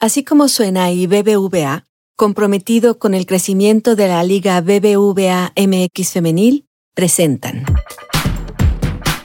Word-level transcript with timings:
Así 0.00 0.22
como 0.22 0.46
suena 0.46 0.92
y 0.92 1.08
BBVA, 1.08 1.84
comprometido 2.14 3.00
con 3.00 3.14
el 3.14 3.26
crecimiento 3.26 3.96
de 3.96 4.06
la 4.06 4.22
Liga 4.22 4.60
BBVA 4.60 5.52
MX 5.56 6.12
Femenil, 6.12 6.68
presentan 6.94 7.64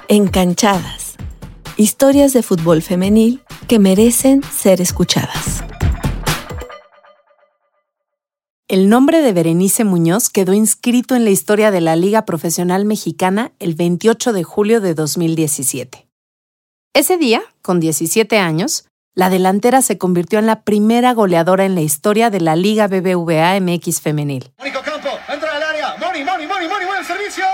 Encanchadas. 0.08 1.14
Historias 1.78 2.34
de 2.34 2.42
fútbol 2.42 2.82
femenil 2.82 3.44
que 3.68 3.78
merecen 3.78 4.42
ser 4.42 4.82
escuchadas. 4.82 5.64
El 8.68 8.90
nombre 8.90 9.22
de 9.22 9.32
Berenice 9.32 9.84
Muñoz 9.84 10.32
quedó 10.32 10.54
inscrito 10.54 11.16
en 11.16 11.24
la 11.24 11.30
historia 11.30 11.70
de 11.70 11.82
la 11.82 11.96
Liga 11.96 12.26
Profesional 12.26 12.86
Mexicana 12.86 13.54
el 13.60 13.76
28 13.76 14.34
de 14.34 14.44
julio 14.44 14.82
de 14.82 14.96
2017. 14.96 16.08
Ese 16.96 17.18
día, 17.18 17.44
con 17.62 17.80
17 17.80 18.40
años, 18.40 18.86
la 19.16 19.30
delantera 19.30 19.82
se 19.82 19.98
convirtió 19.98 20.40
en 20.40 20.48
la 20.48 20.62
primera 20.62 21.14
goleadora 21.14 21.66
en 21.66 21.76
la 21.76 21.82
historia 21.82 22.30
de 22.30 22.42
la 22.42 22.56
Liga 22.56 22.88
BBVA 22.88 23.60
MX 23.60 24.02
femenil. 24.02 24.52
Mónico 24.58 24.82
Campo, 24.82 25.10
entra 25.32 25.56
al 25.56 25.64
área. 25.64 25.96
Moni, 26.00 26.24
Moni, 26.24 26.48
Moni, 26.48 26.68
Moni, 26.68 26.86
buen 26.86 27.06
servicio. 27.06 27.46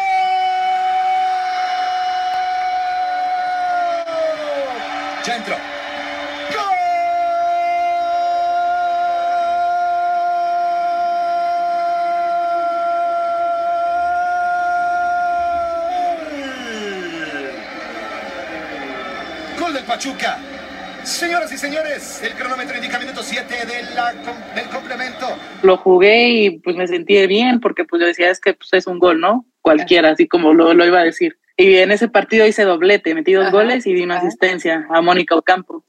¡Gol! 6.50 6.76
Gol 19.60 19.74
del 19.74 19.84
Pachuca. 19.84 20.40
Señoras 21.04 21.52
y 21.52 21.58
señores, 21.58 22.22
el 22.24 22.34
cronómetro 22.34 22.76
indica 22.76 23.00
minuto 23.00 23.22
7 23.24 23.54
del 23.66 24.70
complemento. 24.70 25.28
Lo 25.64 25.78
jugué 25.78 26.30
y 26.30 26.60
pues 26.60 26.76
me 26.76 26.88
sentí 26.88 27.26
bien 27.28 27.60
porque 27.60 27.86
pues 27.86 28.02
yo 28.02 28.08
decía 28.08 28.30
es 28.30 28.40
que 28.40 28.54
pues, 28.54 28.70
es 28.74 28.88
un 28.88 29.00
gol, 29.00 29.20
¿no? 29.20 29.46
Cualquiera, 29.62 30.12
así 30.12 30.28
como 30.28 30.54
lo, 30.54 30.74
lo 30.74 30.86
iba 30.86 31.00
a 31.00 31.04
decir. 31.04 31.38
Y 31.58 31.78
en 31.78 31.92
ese 31.92 32.08
partido 32.08 32.48
hice 32.48 32.64
doblete, 32.64 33.14
metí 33.14 33.34
dos 33.34 33.52
goles 33.52 33.86
y 33.86 33.94
di 33.94 34.04
una 34.04 34.18
asistencia 34.18 34.88
a 34.90 35.02
Mónica 35.02 35.36
Ocampo. 35.36 35.84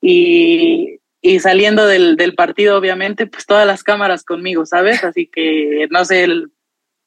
Y, 0.00 1.00
y 1.20 1.40
saliendo 1.40 1.86
del, 1.86 2.16
del, 2.16 2.34
partido, 2.34 2.78
obviamente, 2.78 3.26
pues 3.26 3.44
todas 3.44 3.66
las 3.66 3.82
cámaras 3.82 4.24
conmigo, 4.24 4.64
¿sabes? 4.64 5.04
Así 5.04 5.26
que, 5.26 5.86
no 5.90 6.06
sé, 6.06 6.24
el, 6.24 6.50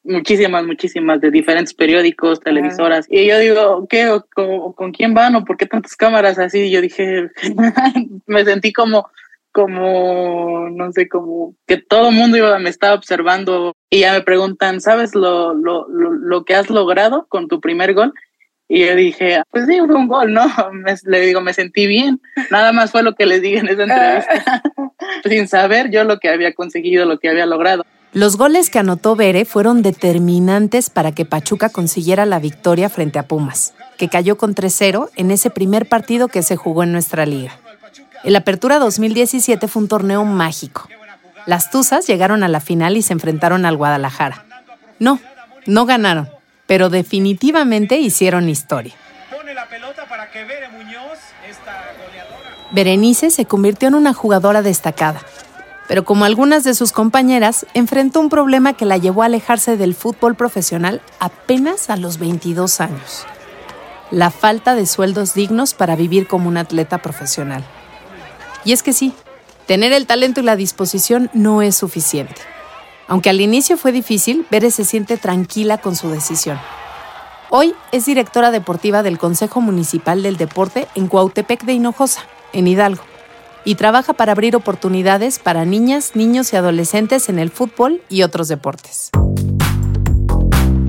muchísimas, 0.03 0.65
muchísimas 0.65 1.21
de 1.21 1.31
diferentes 1.31 1.73
periódicos, 1.73 2.39
televisoras. 2.39 3.05
Y 3.09 3.27
yo 3.27 3.39
digo, 3.39 3.87
¿qué? 3.89 4.19
¿Con, 4.33 4.73
¿Con, 4.73 4.91
quién 4.91 5.13
van? 5.13 5.35
¿O 5.35 5.45
por 5.45 5.57
qué 5.57 5.65
tantas 5.65 5.95
cámaras 5.95 6.39
así? 6.39 6.61
Y 6.61 6.71
yo 6.71 6.81
dije, 6.81 7.29
me 8.27 8.45
sentí 8.45 8.73
como, 8.73 9.09
como, 9.51 10.69
no 10.69 10.91
sé, 10.91 11.07
como 11.07 11.55
que 11.67 11.77
todo 11.77 12.09
el 12.09 12.15
mundo 12.15 12.37
iba, 12.37 12.57
me 12.59 12.69
estaba 12.69 12.95
observando 12.95 13.75
y 13.89 13.99
ya 13.99 14.13
me 14.13 14.21
preguntan, 14.21 14.81
¿sabes 14.81 15.15
lo, 15.15 15.53
lo, 15.53 15.87
lo, 15.87 16.11
lo 16.11 16.45
que 16.45 16.55
has 16.55 16.69
logrado 16.69 17.27
con 17.29 17.47
tu 17.47 17.61
primer 17.61 17.93
gol? 17.93 18.13
Y 18.67 18.87
yo 18.87 18.95
dije, 18.95 19.43
pues 19.51 19.65
sí, 19.67 19.77
fue 19.85 19.93
un 19.93 20.07
gol, 20.07 20.33
¿no? 20.33 20.45
Me, 20.71 20.95
le 21.03 21.21
digo, 21.21 21.41
me 21.41 21.53
sentí 21.53 21.85
bien. 21.85 22.19
Nada 22.49 22.71
más 22.71 22.91
fue 22.91 23.03
lo 23.03 23.13
que 23.13 23.25
les 23.25 23.41
dije 23.41 23.59
en 23.59 23.67
esa 23.67 23.83
entrevista, 23.83 24.63
sin 25.29 25.47
saber 25.47 25.91
yo 25.91 26.03
lo 26.05 26.17
que 26.17 26.29
había 26.29 26.53
conseguido, 26.53 27.05
lo 27.05 27.19
que 27.19 27.29
había 27.29 27.45
logrado. 27.45 27.85
Los 28.13 28.37
goles 28.37 28.69
que 28.69 28.77
anotó 28.77 29.15
Bere 29.15 29.43
fueron 29.43 29.81
determinantes 29.81 30.91
para 30.91 31.13
que 31.13 31.25
Pachuca 31.25 31.69
consiguiera 31.69 32.27
la 32.27 32.37
victoria 32.37 32.87
frente 32.87 33.17
a 33.17 33.27
Pumas, 33.27 33.73
que 33.97 34.07
cayó 34.07 34.37
con 34.37 34.53
3-0 34.53 35.09
en 35.15 35.31
ese 35.31 35.49
primer 35.49 35.89
partido 35.89 36.27
que 36.27 36.43
se 36.43 36.55
jugó 36.55 36.83
en 36.83 36.91
nuestra 36.91 37.25
liga. 37.25 37.57
El 38.23 38.35
Apertura 38.35 38.77
2017 38.77 39.67
fue 39.67 39.81
un 39.81 39.87
torneo 39.87 40.25
mágico. 40.25 40.87
Las 41.47 41.71
Tuzas 41.71 42.05
llegaron 42.05 42.43
a 42.43 42.47
la 42.47 42.59
final 42.59 42.97
y 42.97 43.01
se 43.01 43.13
enfrentaron 43.13 43.65
al 43.65 43.77
Guadalajara. 43.77 44.45
No, 44.99 45.19
no 45.65 45.87
ganaron, 45.87 46.29
pero 46.67 46.89
definitivamente 46.89 47.97
hicieron 47.97 48.47
historia. 48.47 48.93
Berenice 52.71 53.31
se 53.31 53.45
convirtió 53.45 53.87
en 53.87 53.95
una 53.95 54.13
jugadora 54.13 54.61
destacada 54.61 55.21
pero 55.87 56.05
como 56.05 56.25
algunas 56.25 56.63
de 56.63 56.73
sus 56.73 56.91
compañeras, 56.91 57.65
enfrentó 57.73 58.19
un 58.19 58.29
problema 58.29 58.73
que 58.73 58.85
la 58.85 58.97
llevó 58.97 59.23
a 59.23 59.25
alejarse 59.25 59.77
del 59.77 59.95
fútbol 59.95 60.35
profesional 60.35 61.01
apenas 61.19 61.89
a 61.89 61.97
los 61.97 62.19
22 62.19 62.79
años. 62.79 63.25
La 64.09 64.31
falta 64.31 64.75
de 64.75 64.85
sueldos 64.85 65.33
dignos 65.33 65.73
para 65.73 65.95
vivir 65.95 66.27
como 66.27 66.47
un 66.47 66.57
atleta 66.57 66.99
profesional. 67.01 67.63
Y 68.63 68.71
es 68.71 68.83
que 68.83 68.93
sí, 68.93 69.13
tener 69.65 69.91
el 69.91 70.07
talento 70.07 70.39
y 70.39 70.43
la 70.43 70.55
disposición 70.55 71.29
no 71.33 71.61
es 71.61 71.75
suficiente. 71.75 72.41
Aunque 73.07 73.29
al 73.29 73.41
inicio 73.41 73.77
fue 73.77 73.91
difícil, 73.91 74.45
Bere 74.49 74.71
se 74.71 74.85
siente 74.85 75.17
tranquila 75.17 75.79
con 75.79 75.95
su 75.95 76.09
decisión. 76.09 76.59
Hoy 77.49 77.75
es 77.91 78.05
directora 78.05 78.51
deportiva 78.51 79.03
del 79.03 79.19
Consejo 79.19 79.59
Municipal 79.59 80.23
del 80.23 80.37
Deporte 80.37 80.87
en 80.95 81.07
Cuautepec 81.07 81.65
de 81.65 81.73
Hinojosa, 81.73 82.21
en 82.53 82.67
Hidalgo 82.67 83.03
y 83.65 83.75
trabaja 83.75 84.13
para 84.13 84.31
abrir 84.31 84.55
oportunidades 84.55 85.39
para 85.39 85.65
niñas, 85.65 86.11
niños 86.15 86.53
y 86.53 86.55
adolescentes 86.55 87.29
en 87.29 87.39
el 87.39 87.49
fútbol 87.49 88.01
y 88.09 88.23
otros 88.23 88.47
deportes. 88.47 89.09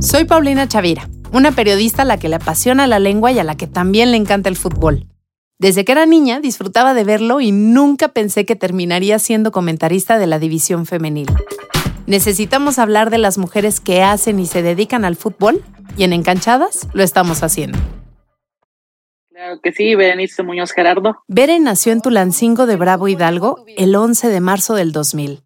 Soy 0.00 0.24
Paulina 0.24 0.68
Chavira, 0.68 1.08
una 1.32 1.52
periodista 1.52 2.02
a 2.02 2.04
la 2.04 2.18
que 2.18 2.28
le 2.28 2.36
apasiona 2.36 2.86
la 2.86 2.98
lengua 2.98 3.32
y 3.32 3.38
a 3.38 3.44
la 3.44 3.56
que 3.56 3.66
también 3.66 4.10
le 4.10 4.16
encanta 4.16 4.48
el 4.48 4.56
fútbol. 4.56 5.06
Desde 5.58 5.84
que 5.84 5.92
era 5.92 6.04
niña 6.04 6.40
disfrutaba 6.40 6.94
de 6.94 7.04
verlo 7.04 7.40
y 7.40 7.52
nunca 7.52 8.08
pensé 8.08 8.44
que 8.44 8.56
terminaría 8.56 9.18
siendo 9.18 9.52
comentarista 9.52 10.18
de 10.18 10.26
la 10.26 10.38
división 10.38 10.84
femenil. 10.84 11.28
Necesitamos 12.06 12.78
hablar 12.78 13.08
de 13.10 13.18
las 13.18 13.38
mujeres 13.38 13.80
que 13.80 14.02
hacen 14.02 14.38
y 14.40 14.46
se 14.46 14.62
dedican 14.62 15.04
al 15.04 15.16
fútbol 15.16 15.62
y 15.96 16.04
en 16.04 16.12
Encanchadas 16.12 16.88
lo 16.92 17.02
estamos 17.02 17.42
haciendo. 17.42 17.78
Claro 19.44 19.60
que 19.60 19.72
sí, 19.72 19.94
Berenice 19.94 20.42
Muñoz 20.42 20.72
Gerardo. 20.72 21.22
Bere 21.28 21.60
nació 21.60 21.92
en 21.92 22.00
Tulancingo 22.00 22.64
de 22.64 22.76
Bravo 22.76 23.08
Hidalgo 23.08 23.66
el 23.76 23.94
11 23.94 24.28
de 24.28 24.40
marzo 24.40 24.74
del 24.74 24.90
2000. 24.90 25.42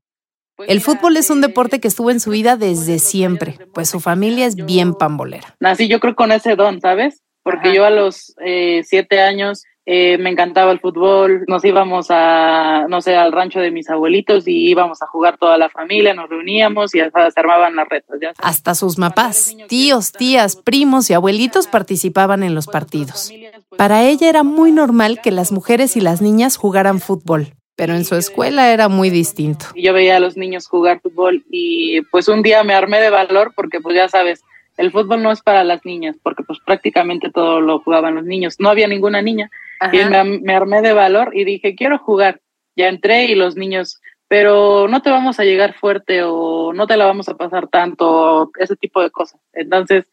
El 0.69 0.81
fútbol 0.81 1.16
es 1.16 1.31
un 1.31 1.41
deporte 1.41 1.81
que 1.81 1.88
estuvo 1.88 2.12
en 2.12 2.20
su 2.20 2.31
vida 2.31 2.56
desde 2.56 3.00
siempre, 3.00 3.58
pues 3.75 3.91
su 3.91 3.98
familia 3.98 4.47
es 4.47 4.54
bien 4.54 4.94
pambolera. 4.94 5.56
Nací 5.58 5.88
yo 5.88 5.98
creo 5.98 6.14
con 6.14 6.31
ese 6.31 6.54
don, 6.54 6.81
¿sabes? 6.81 7.25
Porque 7.42 7.75
yo 7.75 7.84
a 7.84 7.91
los 7.91 8.37
eh, 8.44 8.82
siete 8.84 9.20
años 9.20 9.64
eh, 9.91 10.19
me 10.19 10.28
encantaba 10.28 10.71
el 10.71 10.81
fútbol, 10.81 11.44
nos 11.47 11.65
íbamos 11.65 12.09
a, 12.10 12.84
no 12.91 13.00
sé, 13.00 13.16
al 13.16 13.32
rancho 13.32 13.59
de 13.59 13.71
mis 13.71 13.88
abuelitos 13.88 14.47
y 14.47 14.69
íbamos 14.69 15.00
a 15.00 15.06
jugar 15.06 15.38
toda 15.38 15.56
la 15.56 15.71
familia, 15.71 16.12
nos 16.12 16.28
reuníamos 16.28 16.94
y 16.94 17.00
hasta 17.00 17.31
se 17.31 17.41
armaban 17.41 17.75
las 17.75 17.88
retas. 17.88 18.19
¿ya? 18.21 18.32
Hasta 18.37 18.75
sus 18.75 18.97
papás, 18.97 19.56
tíos, 19.66 20.12
tías, 20.12 20.56
primos 20.56 21.09
y 21.09 21.15
abuelitos 21.15 21.69
participaban 21.69 22.43
en 22.43 22.54
los 22.54 22.66
partidos. 22.66 23.32
Para 23.78 24.04
ella 24.04 24.28
era 24.28 24.43
muy 24.43 24.72
normal 24.72 25.22
que 25.22 25.31
las 25.31 25.53
mujeres 25.53 25.97
y 25.97 26.03
las 26.03 26.20
niñas 26.20 26.59
jugaran 26.59 27.00
fútbol, 27.00 27.55
pero 27.75 27.94
en 27.94 28.05
su 28.05 28.15
escuela 28.15 28.70
era 28.75 28.91
muy 28.91 29.09
distinto. 29.09 29.69
Yo 29.75 29.94
veía 29.94 30.19
a 30.19 30.20
los 30.20 30.37
niños 30.37 30.69
jugar 30.69 31.00
fútbol 31.00 31.47
y 31.50 32.03
pues 32.10 32.28
un 32.28 32.43
día 32.43 32.62
me 32.62 32.75
armé 32.75 33.00
de 33.00 33.09
valor 33.09 33.55
porque 33.56 33.81
pues 33.81 33.97
ya 33.97 34.10
sabes, 34.10 34.44
el 34.76 34.93
fútbol 34.93 35.22
no 35.22 35.32
es 35.32 35.41
para 35.41 35.65
las 35.65 35.87
niñas, 35.87 36.16
porque 36.22 36.43
pues 36.43 36.59
prácticamente 36.65 37.31
todo 37.31 37.62
lo 37.62 37.81
jugaban 37.81 38.16
los 38.16 38.25
niños. 38.25 38.56
No 38.59 38.69
había 38.69 38.87
ninguna 38.87 39.22
niña. 39.22 39.50
Y 39.93 39.99
me, 40.05 40.41
me, 40.41 40.55
armé 40.55 40.83
de 40.83 40.93
valor 40.93 41.31
y 41.34 41.44
dije, 41.44 41.75
quiero 41.75 41.99
jugar. 41.99 42.41
Ya 42.77 42.89
entré 42.89 43.25
y 43.25 43.34
los 43.34 43.56
niños, 43.56 44.00
pero 44.28 44.87
no 44.89 45.03
te 45.03 45.11
vamos 45.11 45.41
a 45.41 45.44
llegar 45.44 45.75
fuerte 45.75 46.22
o 46.22 46.72
no 46.72 46.87
te 46.87 46.97
la 46.97 47.06
vamos 47.06 47.28
a 47.28 47.37
pasar 47.37 47.69
tanto, 47.69 48.50
ese 48.59 48.77
tipo 48.77 49.03
de 49.03 49.11
cosas. 49.11 49.41
Entonces, 49.53 50.05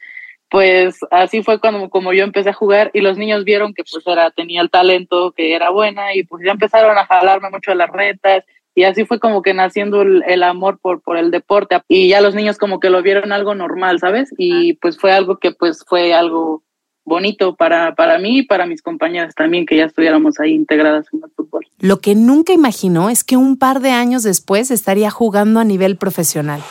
pues 0.50 1.00
así 1.12 1.44
fue 1.44 1.60
cuando 1.60 1.90
como 1.90 2.14
yo 2.14 2.24
empecé 2.24 2.50
a 2.50 2.54
jugar 2.54 2.92
y 2.94 3.02
los 3.02 3.18
niños 3.18 3.44
vieron 3.44 3.74
que 3.74 3.84
pues 3.84 4.06
era 4.06 4.32
tenía 4.32 4.62
el 4.62 4.70
talento, 4.70 5.32
que 5.32 5.54
era 5.56 5.70
buena 5.70 6.16
y 6.16 6.24
pues 6.24 6.44
ya 6.46 6.52
empezaron 6.52 6.98
a 6.98 7.06
jalarme 7.06 7.50
mucho 7.50 7.72
a 7.72 7.76
las 7.76 7.90
retas 7.90 8.46
y 8.76 8.84
así 8.84 9.06
fue 9.06 9.20
como 9.20 9.42
que 9.42 9.54
naciendo 9.54 10.02
el, 10.02 10.24
el, 10.28 10.44
amor 10.44 10.80
por, 10.80 11.02
por 11.02 11.18
el 11.18 11.32
deporte 11.32 11.82
y 11.88 12.10
ya 12.10 12.22
los 12.22 12.36
niños 12.36 12.58
como 12.58 12.80
que 12.80 12.90
lo 12.90 13.02
vieron 13.02 13.32
algo 13.32 13.56
normal, 13.56 14.00
¿sabes? 14.00 14.34
Y 14.38 14.74
pues 14.74 14.98
fue 14.98 15.12
algo 15.14 15.38
que 15.38 15.52
pues 15.52 15.84
fue 15.88 16.14
algo 16.14 16.64
bonito 17.06 17.56
para, 17.56 17.96
para 17.96 18.18
mí 18.18 18.40
y 18.40 18.44
para 18.44 18.66
mis 18.66 18.82
compañeras 18.82 19.36
también 19.36 19.66
que 19.66 19.78
ya 19.78 19.86
estuviéramos 19.86 20.40
ahí 20.40 20.54
integradas 20.54 21.06
en 21.14 21.22
el 21.24 21.30
fútbol. 21.32 21.66
Lo 21.80 22.02
que 22.02 22.16
nunca 22.16 22.52
imaginó 22.52 23.10
es 23.10 23.24
que 23.24 23.38
un 23.38 23.58
par 23.58 23.80
de 23.80 23.92
años 23.92 24.24
después 24.24 24.72
estaría 24.72 25.12
jugando 25.12 25.60
a 25.60 25.64
nivel 25.64 25.98
profesional. 25.98 26.62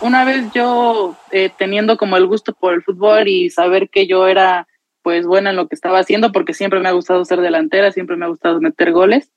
Una 0.00 0.24
vez 0.24 0.44
yo 0.52 1.16
eh, 1.30 1.50
teniendo 1.56 1.96
como 1.96 2.16
el 2.16 2.26
gusto 2.26 2.52
por 2.52 2.74
el 2.74 2.82
fútbol 2.82 3.28
y 3.28 3.48
saber 3.48 3.88
que 3.88 4.06
yo 4.06 4.26
era 4.26 4.66
pues 5.02 5.24
buena 5.24 5.50
en 5.50 5.56
lo 5.56 5.68
que 5.68 5.76
estaba 5.76 6.00
haciendo 6.00 6.32
porque 6.32 6.52
siempre 6.52 6.80
me 6.80 6.88
ha 6.88 6.92
gustado 6.92 7.24
ser 7.24 7.40
delantera, 7.40 7.92
siempre 7.92 8.16
me 8.16 8.24
ha 8.24 8.28
gustado 8.28 8.60
meter 8.60 8.92
goles. 8.92 9.30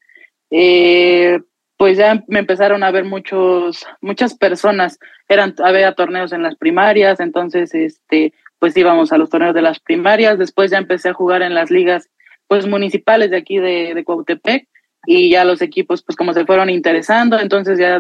Eh, 0.50 1.40
pues 1.78 1.98
ya 1.98 2.24
me 2.28 2.40
empezaron 2.40 2.84
a 2.84 2.92
ver 2.92 3.06
muchos, 3.06 3.86
muchas 4.02 4.34
personas, 4.34 5.00
eran, 5.30 5.56
había 5.64 5.94
torneos 5.94 6.34
en 6.34 6.44
las 6.44 6.56
primarias, 6.56 7.22
entonces 7.22 7.74
este, 7.74 8.34
pues 8.60 8.76
íbamos 8.78 9.12
a 9.12 9.18
los 9.18 9.30
torneos 9.30 9.56
de 9.56 9.62
las 9.62 9.80
primarias, 9.80 10.38
después 10.38 10.72
ya 10.72 10.78
empecé 10.78 11.10
a 11.10 11.14
jugar 11.14 11.42
en 11.42 11.56
las 11.56 11.72
ligas 11.72 12.10
pues 12.48 12.68
municipales 12.68 13.30
de 13.32 13.38
aquí 13.38 13.58
de, 13.58 13.94
de 13.94 14.04
Cuautepec, 14.04 14.68
y 15.06 15.30
ya 15.30 15.46
los 15.46 15.62
equipos 15.62 16.04
pues 16.04 16.16
como 16.16 16.34
se 16.34 16.46
fueron 16.46 16.70
interesando, 16.70 17.40
entonces 17.40 17.80
ya 17.80 18.00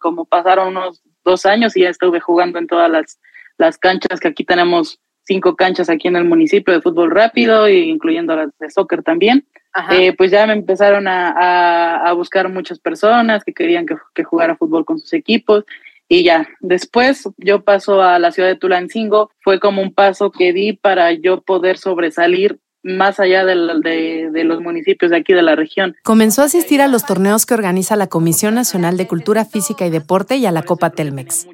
como 0.00 0.24
pasaron 0.24 0.68
unos 0.68 1.02
dos 1.24 1.46
años 1.46 1.76
y 1.76 1.82
ya 1.82 1.90
estuve 1.90 2.20
jugando 2.20 2.58
en 2.58 2.66
todas 2.66 2.90
las, 2.90 3.18
las 3.56 3.78
canchas 3.78 4.20
que 4.20 4.28
aquí 4.28 4.44
tenemos 4.44 5.00
cinco 5.22 5.56
canchas 5.56 5.88
aquí 5.88 6.08
en 6.08 6.16
el 6.16 6.24
municipio 6.24 6.74
de 6.74 6.82
fútbol 6.82 7.10
rápido, 7.10 7.68
incluyendo 7.68 8.36
las 8.36 8.50
de 8.58 8.70
soccer 8.70 9.02
también. 9.02 9.46
Eh, 9.90 10.12
pues 10.16 10.30
ya 10.30 10.46
me 10.46 10.52
empezaron 10.52 11.08
a, 11.08 11.96
a, 12.06 12.12
buscar 12.12 12.48
muchas 12.48 12.78
personas 12.78 13.42
que 13.42 13.52
querían 13.52 13.86
que, 13.86 13.96
que, 14.14 14.22
jugara 14.22 14.54
fútbol 14.54 14.84
con 14.84 15.00
sus 15.00 15.12
equipos 15.14 15.64
y 16.08 16.24
ya. 16.24 16.48
Después 16.60 17.28
yo 17.38 17.64
paso 17.64 18.02
a 18.02 18.18
la 18.18 18.32
ciudad 18.32 18.48
de 18.48 18.56
Tulancingo, 18.56 19.30
fue 19.42 19.60
como 19.60 19.82
un 19.82 19.92
paso 19.92 20.30
que 20.30 20.52
di 20.52 20.74
para 20.74 21.12
yo 21.12 21.42
poder 21.42 21.78
sobresalir 21.78 22.58
más 22.84 23.18
allá 23.18 23.44
de, 23.46 24.30
de, 24.30 24.44
los 24.44 24.60
municipios 24.60 25.10
de 25.10 25.16
aquí 25.16 25.32
de 25.32 25.42
la 25.42 25.56
región. 25.56 25.96
Comenzó 26.04 26.42
a 26.42 26.44
asistir 26.44 26.82
a 26.82 26.86
los 26.86 27.06
torneos 27.06 27.46
que 27.46 27.54
organiza 27.54 27.96
la 27.96 28.08
Comisión 28.08 28.54
Nacional 28.54 28.98
de 28.98 29.06
Cultura 29.06 29.46
Física 29.46 29.86
y 29.86 29.90
Deporte 29.90 30.36
y 30.36 30.44
a 30.44 30.52
la 30.52 30.62
Copa 30.62 30.90
Telmex. 30.90 31.48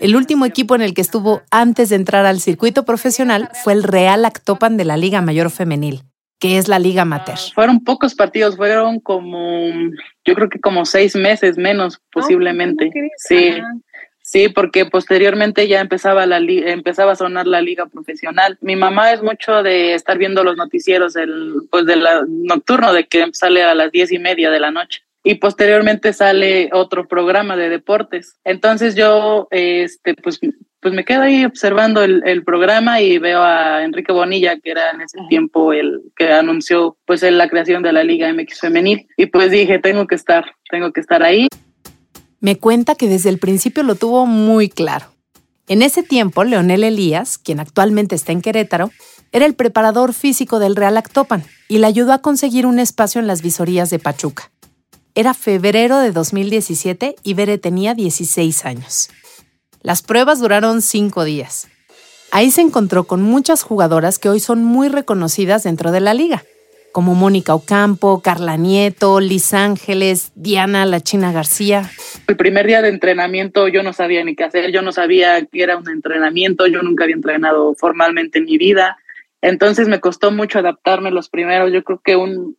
El 0.00 0.14
último 0.14 0.46
equipo 0.46 0.76
en 0.76 0.82
el 0.82 0.94
que 0.94 1.00
estuvo 1.00 1.42
antes 1.50 1.88
de 1.88 1.96
entrar 1.96 2.24
al 2.24 2.38
circuito 2.38 2.84
profesional 2.84 3.50
fue 3.64 3.72
el 3.72 3.82
Real 3.82 4.24
Actopan 4.24 4.76
de 4.76 4.84
la 4.84 4.96
Liga 4.96 5.20
Mayor 5.20 5.50
Femenil 5.50 6.02
que 6.38 6.58
es 6.58 6.68
la 6.68 6.78
Liga 6.78 7.04
Mater. 7.04 7.38
Fueron 7.54 7.82
pocos 7.82 8.14
partidos, 8.14 8.56
fueron 8.56 9.00
como, 9.00 9.70
yo 10.24 10.34
creo 10.34 10.48
que 10.48 10.60
como 10.60 10.84
seis 10.84 11.16
meses 11.16 11.56
menos 11.56 12.00
posiblemente. 12.12 12.90
sí, 13.16 13.54
Sí, 14.28 14.48
porque 14.48 14.86
posteriormente 14.86 15.68
ya 15.68 15.80
empezaba 15.80 16.26
la 16.26 16.38
empezaba 16.38 17.12
a 17.12 17.16
sonar 17.16 17.46
la 17.46 17.60
liga 17.60 17.86
profesional. 17.86 18.58
Mi 18.60 18.74
mamá 18.74 19.12
es 19.12 19.22
mucho 19.22 19.62
de 19.62 19.94
estar 19.94 20.18
viendo 20.18 20.42
los 20.42 20.56
noticieros 20.56 21.14
el 21.14 21.52
pues 21.70 21.86
de 21.86 21.94
la 21.94 22.24
nocturno 22.26 22.92
de 22.92 23.06
que 23.06 23.24
sale 23.32 23.62
a 23.62 23.76
las 23.76 23.92
diez 23.92 24.10
y 24.10 24.18
media 24.18 24.50
de 24.50 24.58
la 24.58 24.72
noche 24.72 25.02
y 25.22 25.36
posteriormente 25.36 26.12
sale 26.12 26.70
otro 26.72 27.06
programa 27.06 27.56
de 27.56 27.68
deportes. 27.68 28.36
Entonces 28.42 28.96
yo 28.96 29.46
este 29.52 30.16
pues 30.16 30.40
pues 30.80 30.92
me 30.92 31.04
quedo 31.04 31.22
ahí 31.22 31.44
observando 31.44 32.02
el, 32.02 32.20
el 32.26 32.42
programa 32.42 33.00
y 33.00 33.18
veo 33.18 33.42
a 33.42 33.84
Enrique 33.84 34.12
Bonilla, 34.12 34.58
que 34.58 34.72
era 34.72 34.90
en 34.90 35.02
ese 35.02 35.20
tiempo 35.28 35.72
el 35.72 36.02
que 36.16 36.32
anunció 36.32 36.96
pues 37.04 37.22
la 37.22 37.48
creación 37.48 37.84
de 37.84 37.92
la 37.92 38.02
Liga 38.02 38.32
MX 38.32 38.60
Femenil. 38.60 39.06
Y 39.16 39.26
pues 39.26 39.52
dije, 39.52 39.78
tengo 39.78 40.08
que 40.08 40.16
estar, 40.16 40.44
tengo 40.68 40.92
que 40.92 41.00
estar 41.00 41.22
ahí. 41.22 41.46
Me 42.40 42.58
cuenta 42.58 42.94
que 42.94 43.08
desde 43.08 43.30
el 43.30 43.38
principio 43.38 43.82
lo 43.82 43.94
tuvo 43.94 44.26
muy 44.26 44.68
claro. 44.68 45.06
En 45.68 45.82
ese 45.82 46.02
tiempo, 46.02 46.44
Leonel 46.44 46.84
Elías, 46.84 47.38
quien 47.38 47.60
actualmente 47.60 48.14
está 48.14 48.32
en 48.32 48.42
Querétaro, 48.42 48.90
era 49.32 49.46
el 49.46 49.54
preparador 49.54 50.14
físico 50.14 50.58
del 50.58 50.76
Real 50.76 50.96
Actopan 50.96 51.44
y 51.68 51.78
le 51.78 51.86
ayudó 51.86 52.12
a 52.12 52.20
conseguir 52.20 52.66
un 52.66 52.78
espacio 52.78 53.20
en 53.20 53.26
las 53.26 53.42
visorías 53.42 53.90
de 53.90 53.98
Pachuca. 53.98 54.50
Era 55.14 55.34
febrero 55.34 55.98
de 55.98 56.12
2017 56.12 57.16
y 57.22 57.34
Bere 57.34 57.58
tenía 57.58 57.94
16 57.94 58.64
años. 58.64 59.08
Las 59.80 60.02
pruebas 60.02 60.38
duraron 60.38 60.82
cinco 60.82 61.24
días. 61.24 61.68
Ahí 62.30 62.50
se 62.50 62.60
encontró 62.60 63.04
con 63.06 63.22
muchas 63.22 63.62
jugadoras 63.62 64.18
que 64.18 64.28
hoy 64.28 64.40
son 64.40 64.62
muy 64.62 64.88
reconocidas 64.88 65.62
dentro 65.62 65.90
de 65.90 66.00
la 66.00 66.12
liga 66.12 66.44
como 66.96 67.14
Mónica 67.14 67.54
Ocampo, 67.54 68.22
Carla 68.22 68.56
Nieto, 68.56 69.20
Liz 69.20 69.52
Ángeles, 69.52 70.32
Diana 70.34 70.86
La 70.86 71.02
China 71.02 71.30
García. 71.30 71.90
El 72.26 72.38
primer 72.38 72.66
día 72.66 72.80
de 72.80 72.88
entrenamiento 72.88 73.68
yo 73.68 73.82
no 73.82 73.92
sabía 73.92 74.24
ni 74.24 74.34
qué 74.34 74.44
hacer, 74.44 74.72
yo 74.72 74.80
no 74.80 74.92
sabía 74.92 75.44
que 75.44 75.62
era 75.62 75.76
un 75.76 75.86
entrenamiento, 75.90 76.66
yo 76.66 76.80
nunca 76.80 77.04
había 77.04 77.16
entrenado 77.16 77.74
formalmente 77.74 78.38
en 78.38 78.46
mi 78.46 78.56
vida. 78.56 78.96
Entonces 79.42 79.88
me 79.88 80.00
costó 80.00 80.30
mucho 80.30 80.58
adaptarme 80.58 81.10
los 81.10 81.28
primeros, 81.28 81.70
yo 81.70 81.84
creo 81.84 82.00
que 82.02 82.16
un 82.16 82.56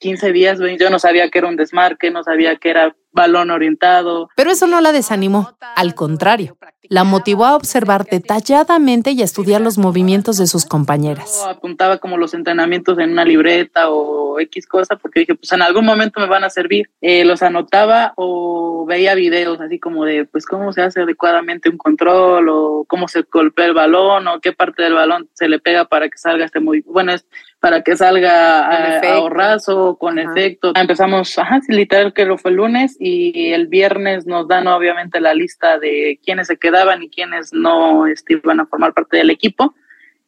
15 0.00 0.32
días 0.32 0.58
yo 0.78 0.90
no 0.90 0.98
sabía 0.98 1.30
que 1.30 1.38
era 1.38 1.48
un 1.48 1.56
desmarque, 1.56 2.10
no 2.10 2.22
sabía 2.22 2.56
que 2.56 2.68
era 2.68 2.94
balón 3.12 3.50
orientado. 3.50 4.28
Pero 4.36 4.50
eso 4.50 4.66
no 4.66 4.80
la 4.80 4.92
desanimó, 4.92 5.56
al 5.76 5.94
contrario, 5.94 6.56
la 6.82 7.04
motivó 7.04 7.44
a 7.44 7.56
observar 7.56 8.04
detalladamente 8.04 9.10
y 9.10 9.20
a 9.20 9.24
estudiar 9.24 9.60
los 9.60 9.78
movimientos 9.78 10.38
de 10.38 10.46
sus 10.46 10.64
compañeras. 10.64 11.44
apuntaba 11.46 11.98
como 11.98 12.16
los 12.16 12.34
entrenamientos 12.34 12.98
en 12.98 13.12
una 13.12 13.24
libreta 13.24 13.90
o 13.90 14.40
X 14.40 14.66
cosa 14.66 14.96
porque 14.96 15.20
dije, 15.20 15.34
pues 15.34 15.52
en 15.52 15.62
algún 15.62 15.84
momento 15.84 16.20
me 16.20 16.26
van 16.26 16.44
a 16.44 16.50
servir. 16.50 16.90
Eh, 17.00 17.24
los 17.24 17.42
anotaba 17.42 18.12
o 18.16 18.86
veía 18.86 19.14
videos 19.14 19.60
así 19.60 19.78
como 19.78 20.04
de, 20.04 20.24
pues 20.24 20.46
cómo 20.46 20.72
se 20.72 20.82
hace 20.82 21.02
adecuadamente 21.02 21.68
un 21.68 21.76
control 21.76 22.48
o 22.48 22.84
cómo 22.88 23.08
se 23.08 23.24
golpea 23.30 23.66
el 23.66 23.74
balón 23.74 24.26
o 24.28 24.40
qué 24.40 24.52
parte 24.52 24.82
del 24.82 24.94
balón 24.94 25.28
se 25.34 25.48
le 25.48 25.58
pega 25.58 25.84
para 25.84 26.08
que 26.08 26.18
salga 26.18 26.44
este 26.44 26.60
movimiento. 26.60 26.92
Bueno, 26.92 27.12
es 27.12 27.26
para 27.60 27.82
que 27.82 27.96
salga 27.96 28.68
a, 28.68 29.14
ahorrazo, 29.14 29.96
con 29.98 30.18
efecto. 30.18 30.72
Empezamos, 30.74 31.36
ajá, 31.38 31.60
literal 31.68 32.12
que 32.12 32.24
lo 32.24 32.38
fue 32.38 32.52
el 32.52 32.58
lunes 32.58 32.96
y 32.98 33.52
el 33.52 33.68
viernes 33.68 34.26
nos 34.26 34.48
dan 34.48 34.66
obviamente 34.66 35.20
la 35.20 35.32
lista 35.32 35.78
de 35.78 36.18
quiénes 36.24 36.48
se 36.48 36.56
quedaban 36.56 37.02
y 37.02 37.10
quiénes 37.10 37.52
no 37.52 38.06
este, 38.06 38.34
iban 38.34 38.60
a 38.60 38.66
formar 38.66 38.92
parte 38.92 39.18
del 39.18 39.30
equipo. 39.30 39.74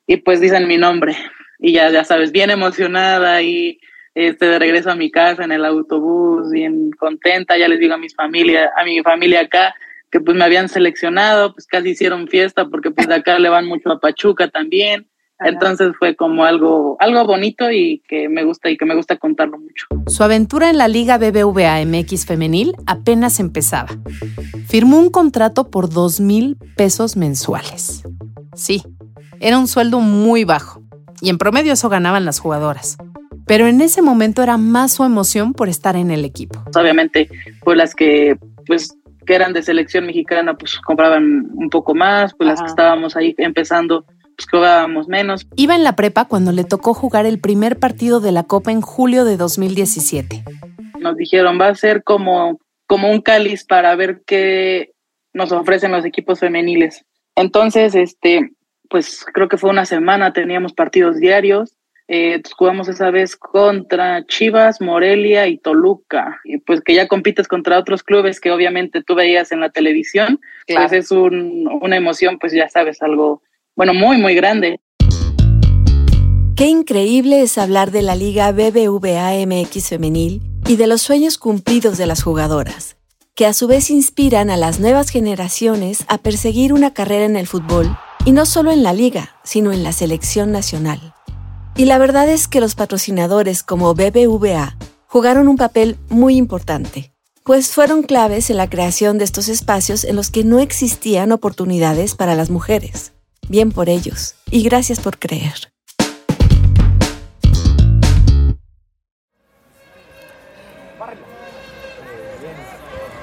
Y 0.06 0.18
pues 0.18 0.40
dicen 0.40 0.68
mi 0.68 0.78
nombre. 0.78 1.16
Y 1.58 1.72
ya, 1.72 1.90
ya 1.90 2.04
sabes, 2.04 2.32
bien 2.32 2.50
emocionada 2.50 3.42
y 3.42 3.80
este, 4.14 4.46
de 4.46 4.58
regreso 4.58 4.90
a 4.90 4.96
mi 4.96 5.10
casa 5.10 5.44
en 5.44 5.52
el 5.52 5.64
autobús, 5.64 6.50
bien 6.50 6.90
contenta, 6.92 7.58
ya 7.58 7.68
les 7.68 7.80
digo 7.80 7.94
a 7.94 7.98
mis 7.98 8.14
familia, 8.14 8.70
a 8.76 8.84
mi 8.84 9.02
familia 9.02 9.40
acá, 9.40 9.74
que 10.10 10.20
pues 10.20 10.36
me 10.36 10.44
habían 10.44 10.68
seleccionado, 10.68 11.52
pues 11.52 11.66
casi 11.66 11.90
hicieron 11.90 12.28
fiesta 12.28 12.66
porque 12.66 12.90
pues 12.90 13.08
de 13.08 13.14
acá 13.14 13.38
le 13.38 13.48
van 13.48 13.66
mucho 13.66 13.90
a 13.90 14.00
Pachuca 14.00 14.48
también. 14.48 15.09
Entonces 15.40 15.92
fue 15.98 16.16
como 16.16 16.44
algo, 16.44 16.96
algo 17.00 17.24
bonito 17.26 17.70
y 17.70 18.02
que 18.08 18.28
me 18.28 18.44
gusta 18.44 18.70
y 18.70 18.76
que 18.76 18.84
me 18.84 18.94
gusta 18.94 19.16
contarlo 19.16 19.58
mucho. 19.58 19.86
Su 20.06 20.22
aventura 20.22 20.70
en 20.70 20.78
la 20.78 20.88
Liga 20.88 21.18
BBVA 21.18 21.84
MX 21.84 22.26
femenil 22.26 22.74
apenas 22.86 23.40
empezaba. 23.40 23.88
Firmó 24.66 24.98
un 24.98 25.10
contrato 25.10 25.70
por 25.70 25.88
dos 25.88 26.20
mil 26.20 26.56
pesos 26.76 27.16
mensuales. 27.16 28.02
Sí, 28.54 28.82
era 29.40 29.58
un 29.58 29.66
sueldo 29.66 30.00
muy 30.00 30.44
bajo 30.44 30.82
y 31.22 31.30
en 31.30 31.38
promedio 31.38 31.72
eso 31.72 31.88
ganaban 31.88 32.24
las 32.24 32.38
jugadoras. 32.38 32.98
Pero 33.46 33.66
en 33.66 33.80
ese 33.80 34.02
momento 34.02 34.42
era 34.42 34.58
más 34.58 34.92
su 34.92 35.04
emoción 35.04 35.54
por 35.54 35.68
estar 35.68 35.96
en 35.96 36.10
el 36.10 36.24
equipo. 36.24 36.62
Obviamente, 36.76 37.28
pues 37.64 37.76
las 37.76 37.94
que 37.94 38.38
pues 38.66 38.96
que 39.26 39.34
eran 39.34 39.52
de 39.52 39.62
selección 39.62 40.06
mexicana 40.06 40.54
pues 40.54 40.78
compraban 40.80 41.48
un 41.54 41.70
poco 41.70 41.94
más, 41.94 42.34
pues 42.34 42.48
las 42.48 42.60
que 42.60 42.68
estábamos 42.68 43.16
ahí 43.16 43.34
empezando 43.38 44.04
pues 44.40 44.50
jugábamos 44.50 45.08
menos. 45.08 45.46
Iba 45.56 45.76
en 45.76 45.84
la 45.84 45.96
prepa 45.96 46.24
cuando 46.24 46.52
le 46.52 46.64
tocó 46.64 46.94
jugar 46.94 47.26
el 47.26 47.40
primer 47.40 47.78
partido 47.78 48.20
de 48.20 48.32
la 48.32 48.44
Copa 48.44 48.72
en 48.72 48.80
julio 48.80 49.24
de 49.24 49.36
2017. 49.36 50.42
Nos 50.98 51.16
dijeron, 51.16 51.60
va 51.60 51.68
a 51.68 51.74
ser 51.74 52.02
como, 52.02 52.58
como 52.86 53.10
un 53.10 53.20
cáliz 53.20 53.64
para 53.64 53.94
ver 53.96 54.22
qué 54.26 54.92
nos 55.34 55.52
ofrecen 55.52 55.92
los 55.92 56.04
equipos 56.04 56.40
femeniles. 56.40 57.04
Entonces, 57.36 57.94
este, 57.94 58.50
pues 58.88 59.26
creo 59.32 59.48
que 59.48 59.58
fue 59.58 59.70
una 59.70 59.84
semana, 59.84 60.32
teníamos 60.32 60.72
partidos 60.72 61.16
diarios. 61.16 61.76
Eh, 62.08 62.42
jugamos 62.56 62.88
esa 62.88 63.10
vez 63.10 63.36
contra 63.36 64.24
Chivas, 64.26 64.80
Morelia 64.80 65.46
y 65.48 65.58
Toluca. 65.58 66.40
Y 66.44 66.58
pues 66.58 66.80
que 66.80 66.94
ya 66.94 67.06
compites 67.08 67.46
contra 67.46 67.78
otros 67.78 68.02
clubes 68.02 68.40
que 68.40 68.50
obviamente 68.50 69.02
tú 69.02 69.14
veías 69.14 69.52
en 69.52 69.60
la 69.60 69.70
televisión, 69.70 70.40
pues 70.66 70.92
es 70.92 71.10
un, 71.10 71.68
una 71.80 71.96
emoción, 71.96 72.38
pues 72.38 72.52
ya 72.52 72.68
sabes, 72.68 73.00
algo, 73.02 73.42
bueno, 73.80 73.94
muy, 73.94 74.18
muy 74.18 74.34
grande. 74.34 74.78
Qué 76.54 76.66
increíble 76.66 77.40
es 77.40 77.56
hablar 77.56 77.90
de 77.90 78.02
la 78.02 78.14
Liga 78.14 78.52
BBVA 78.52 79.32
MX 79.46 79.88
femenil 79.88 80.42
y 80.68 80.76
de 80.76 80.86
los 80.86 81.00
sueños 81.00 81.38
cumplidos 81.38 81.96
de 81.96 82.04
las 82.04 82.22
jugadoras, 82.22 82.98
que 83.34 83.46
a 83.46 83.54
su 83.54 83.68
vez 83.68 83.88
inspiran 83.88 84.50
a 84.50 84.58
las 84.58 84.80
nuevas 84.80 85.08
generaciones 85.08 86.04
a 86.08 86.18
perseguir 86.18 86.74
una 86.74 86.92
carrera 86.92 87.24
en 87.24 87.36
el 87.36 87.46
fútbol, 87.46 87.96
y 88.26 88.32
no 88.32 88.44
solo 88.44 88.70
en 88.70 88.82
la 88.82 88.92
liga, 88.92 89.36
sino 89.44 89.72
en 89.72 89.82
la 89.82 89.92
selección 89.92 90.52
nacional. 90.52 91.14
Y 91.74 91.86
la 91.86 91.96
verdad 91.96 92.28
es 92.28 92.48
que 92.48 92.60
los 92.60 92.74
patrocinadores 92.74 93.62
como 93.62 93.94
BBVA 93.94 94.76
jugaron 95.06 95.48
un 95.48 95.56
papel 95.56 95.96
muy 96.10 96.36
importante, 96.36 97.14
pues 97.44 97.70
fueron 97.70 98.02
claves 98.02 98.50
en 98.50 98.58
la 98.58 98.68
creación 98.68 99.16
de 99.16 99.24
estos 99.24 99.48
espacios 99.48 100.04
en 100.04 100.16
los 100.16 100.30
que 100.30 100.44
no 100.44 100.58
existían 100.58 101.32
oportunidades 101.32 102.14
para 102.14 102.34
las 102.34 102.50
mujeres. 102.50 103.14
Bien 103.50 103.72
por 103.72 103.88
ellos 103.88 104.36
y 104.48 104.62
gracias 104.62 105.00
por 105.00 105.18
creer. 105.18 105.72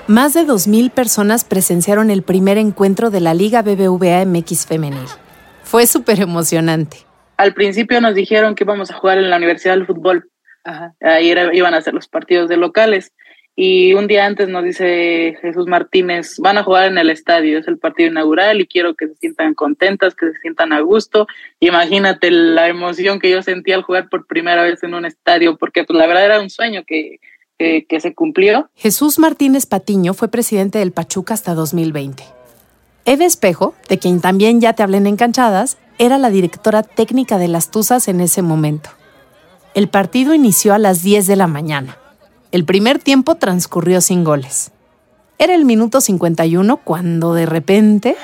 Más 0.07 0.33
de 0.33 0.41
2.000 0.41 0.91
personas 0.91 1.45
presenciaron 1.45 2.09
el 2.09 2.23
primer 2.23 2.57
encuentro 2.57 3.09
de 3.09 3.21
la 3.21 3.33
Liga 3.33 3.61
BBVA 3.61 4.25
MX 4.25 4.65
femenil. 4.65 5.07
Fue 5.63 5.87
súper 5.87 6.19
emocionante. 6.19 6.97
Al 7.37 7.53
principio 7.53 8.01
nos 8.01 8.13
dijeron 8.13 8.55
que 8.55 8.65
íbamos 8.65 8.91
a 8.91 8.95
jugar 8.95 9.19
en 9.19 9.29
la 9.29 9.37
Universidad 9.37 9.75
del 9.75 9.85
Fútbol. 9.85 10.29
Ahí 10.99 11.33
iban 11.53 11.73
a 11.73 11.79
ser 11.79 11.93
los 11.93 12.09
partidos 12.09 12.49
de 12.49 12.57
locales. 12.57 13.13
Y 13.59 13.95
un 13.95 14.05
día 14.05 14.27
antes 14.27 14.47
nos 14.49 14.63
dice 14.63 15.35
Jesús 15.41 15.65
Martínez, 15.65 16.37
van 16.37 16.59
a 16.59 16.63
jugar 16.63 16.91
en 16.91 16.99
el 16.99 17.09
estadio, 17.09 17.57
es 17.57 17.67
el 17.67 17.79
partido 17.79 18.11
inaugural 18.11 18.61
y 18.61 18.67
quiero 18.67 18.93
que 18.93 19.07
se 19.07 19.15
sientan 19.15 19.55
contentas, 19.55 20.13
que 20.13 20.27
se 20.27 20.39
sientan 20.41 20.73
a 20.73 20.81
gusto. 20.81 21.25
Imagínate 21.59 22.29
la 22.29 22.67
emoción 22.67 23.19
que 23.19 23.31
yo 23.31 23.41
sentía 23.41 23.73
al 23.73 23.81
jugar 23.81 24.09
por 24.09 24.27
primera 24.27 24.61
vez 24.61 24.83
en 24.83 24.93
un 24.93 25.05
estadio, 25.05 25.57
porque 25.57 25.83
pues 25.85 25.97
la 25.97 26.05
verdad 26.05 26.25
era 26.25 26.39
un 26.39 26.51
sueño 26.51 26.83
que, 26.85 27.19
que, 27.57 27.99
se 27.99 28.13
cumplió. 28.13 28.69
Jesús 28.75 29.17
Martínez 29.17 29.65
Patiño 29.65 30.13
fue 30.13 30.27
presidente 30.27 30.77
del 30.77 30.91
Pachuca 30.91 31.33
hasta 31.33 31.55
2020. 31.55 32.25
Eve 33.05 33.25
Espejo, 33.25 33.73
de 33.89 33.97
quien 33.97 34.21
también 34.21 34.61
ya 34.61 34.73
te 34.73 34.83
hablé 34.83 34.97
en 34.97 35.07
Encanchadas, 35.07 35.79
era 35.97 36.19
la 36.19 36.29
directora 36.29 36.83
técnica 36.83 37.39
de 37.39 37.47
las 37.47 37.71
Tuzas 37.71 38.07
en 38.07 38.21
ese 38.21 38.43
momento. 38.43 38.91
El 39.73 39.87
partido 39.87 40.35
inició 40.35 40.75
a 40.75 40.77
las 40.77 41.01
10 41.01 41.25
de 41.25 41.35
la 41.35 41.47
mañana. 41.47 41.97
El 42.51 42.63
primer 42.63 42.99
tiempo 42.99 43.35
transcurrió 43.35 43.99
sin 43.99 44.23
goles. 44.23 44.71
Era 45.37 45.53
el 45.53 45.65
minuto 45.65 46.01
51 46.01 46.77
cuando 46.77 47.33
de 47.33 47.45
repente... 47.45 48.15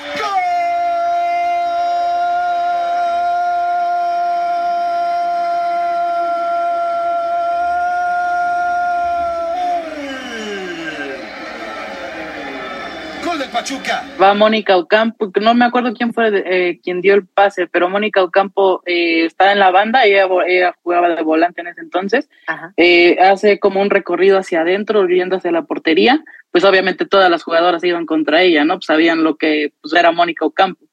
del 13.38 13.50
Pachuca. 13.50 14.04
Va 14.20 14.34
Mónica 14.34 14.76
Ocampo, 14.76 15.32
que 15.32 15.40
no 15.40 15.54
me 15.54 15.64
acuerdo 15.64 15.92
quién 15.94 16.12
fue 16.12 16.30
eh, 16.32 16.80
quien 16.82 17.00
dio 17.00 17.14
el 17.14 17.26
pase, 17.26 17.66
pero 17.66 17.88
Mónica 17.88 18.22
Ocampo 18.22 18.82
eh, 18.86 19.24
estaba 19.24 19.52
en 19.52 19.58
la 19.58 19.70
banda, 19.70 20.04
ella, 20.04 20.26
ella 20.46 20.74
jugaba 20.82 21.08
de 21.08 21.22
volante 21.22 21.60
en 21.60 21.68
ese 21.68 21.80
entonces, 21.80 22.28
eh, 22.76 23.18
hace 23.20 23.58
como 23.58 23.80
un 23.80 23.90
recorrido 23.90 24.38
hacia 24.38 24.60
adentro, 24.60 25.06
viendo 25.06 25.36
hacia 25.36 25.52
la 25.52 25.62
portería, 25.62 26.22
pues 26.50 26.64
obviamente 26.64 27.06
todas 27.06 27.30
las 27.30 27.42
jugadoras 27.42 27.82
iban 27.84 28.06
contra 28.06 28.42
ella, 28.42 28.64
¿no? 28.64 28.74
Pues 28.74 28.86
sabían 28.86 29.24
lo 29.24 29.36
que 29.36 29.72
pues, 29.80 29.94
era 29.94 30.12
Mónica 30.12 30.44
Ocampo. 30.44 30.84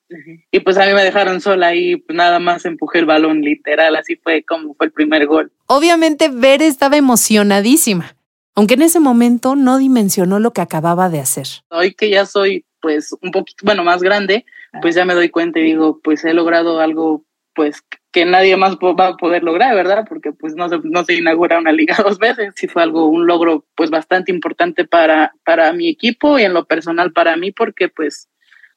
Y 0.52 0.60
pues 0.60 0.78
a 0.78 0.86
mí 0.86 0.94
me 0.94 1.04
dejaron 1.04 1.40
sola 1.40 1.74
y 1.74 1.96
pues 1.96 2.18
nada 2.18 2.40
más 2.40 2.66
empujé 2.66 3.00
el 3.00 3.06
balón, 3.06 3.42
literal, 3.42 3.96
así 3.96 4.18
fue 4.18 4.44
como 4.44 4.74
fue 4.74 4.88
el 4.88 4.92
primer 4.92 5.26
gol. 5.26 5.52
Obviamente 5.68 6.28
Ver 6.28 6.62
estaba 6.62 6.98
emocionadísima, 6.98 8.16
aunque 8.56 8.76
en 8.76 8.82
ese 8.82 9.00
momento 9.00 9.56
no 9.56 9.78
dimensionó 9.78 10.40
lo 10.40 10.52
que 10.52 10.62
acababa 10.62 11.10
de 11.10 11.20
hacer. 11.20 11.48
Hoy 11.70 11.94
que 11.94 12.10
ya 12.10 12.26
soy 12.26 12.66
pues 12.82 13.16
un 13.22 13.32
poquito, 13.32 13.64
bueno, 13.64 13.84
más 13.84 14.02
grande, 14.02 14.46
pues 14.82 14.96
ya 14.96 15.06
me 15.06 15.14
doy 15.14 15.30
cuenta 15.30 15.60
y 15.60 15.64
digo, 15.64 16.00
pues 16.04 16.26
he 16.26 16.34
logrado 16.34 16.80
algo 16.80 17.24
pues 17.54 17.84
que 18.12 18.26
nadie 18.26 18.56
más 18.58 18.78
va 18.78 19.08
a 19.08 19.18
poder 19.18 19.44
lograr, 19.44 19.76
¿verdad? 19.76 20.06
Porque 20.08 20.32
pues 20.32 20.56
no 20.56 20.70
se, 20.70 20.80
no 20.84 21.04
se 21.04 21.16
inaugura 21.16 21.60
una 21.60 21.72
liga 21.72 21.96
dos 22.04 22.18
veces. 22.18 22.54
Sí 22.56 22.68
fue 22.68 22.84
algo, 22.84 23.06
un 23.06 23.28
logro 23.28 23.66
pues 23.76 23.90
bastante 23.90 24.32
importante 24.32 24.86
para, 24.86 25.34
para 25.46 25.72
mi 25.74 25.90
equipo 25.90 26.40
y 26.40 26.44
en 26.44 26.54
lo 26.54 26.66
personal 26.66 27.12
para 27.12 27.36
mí, 27.38 27.52
porque 27.52 27.90
pues 27.90 28.30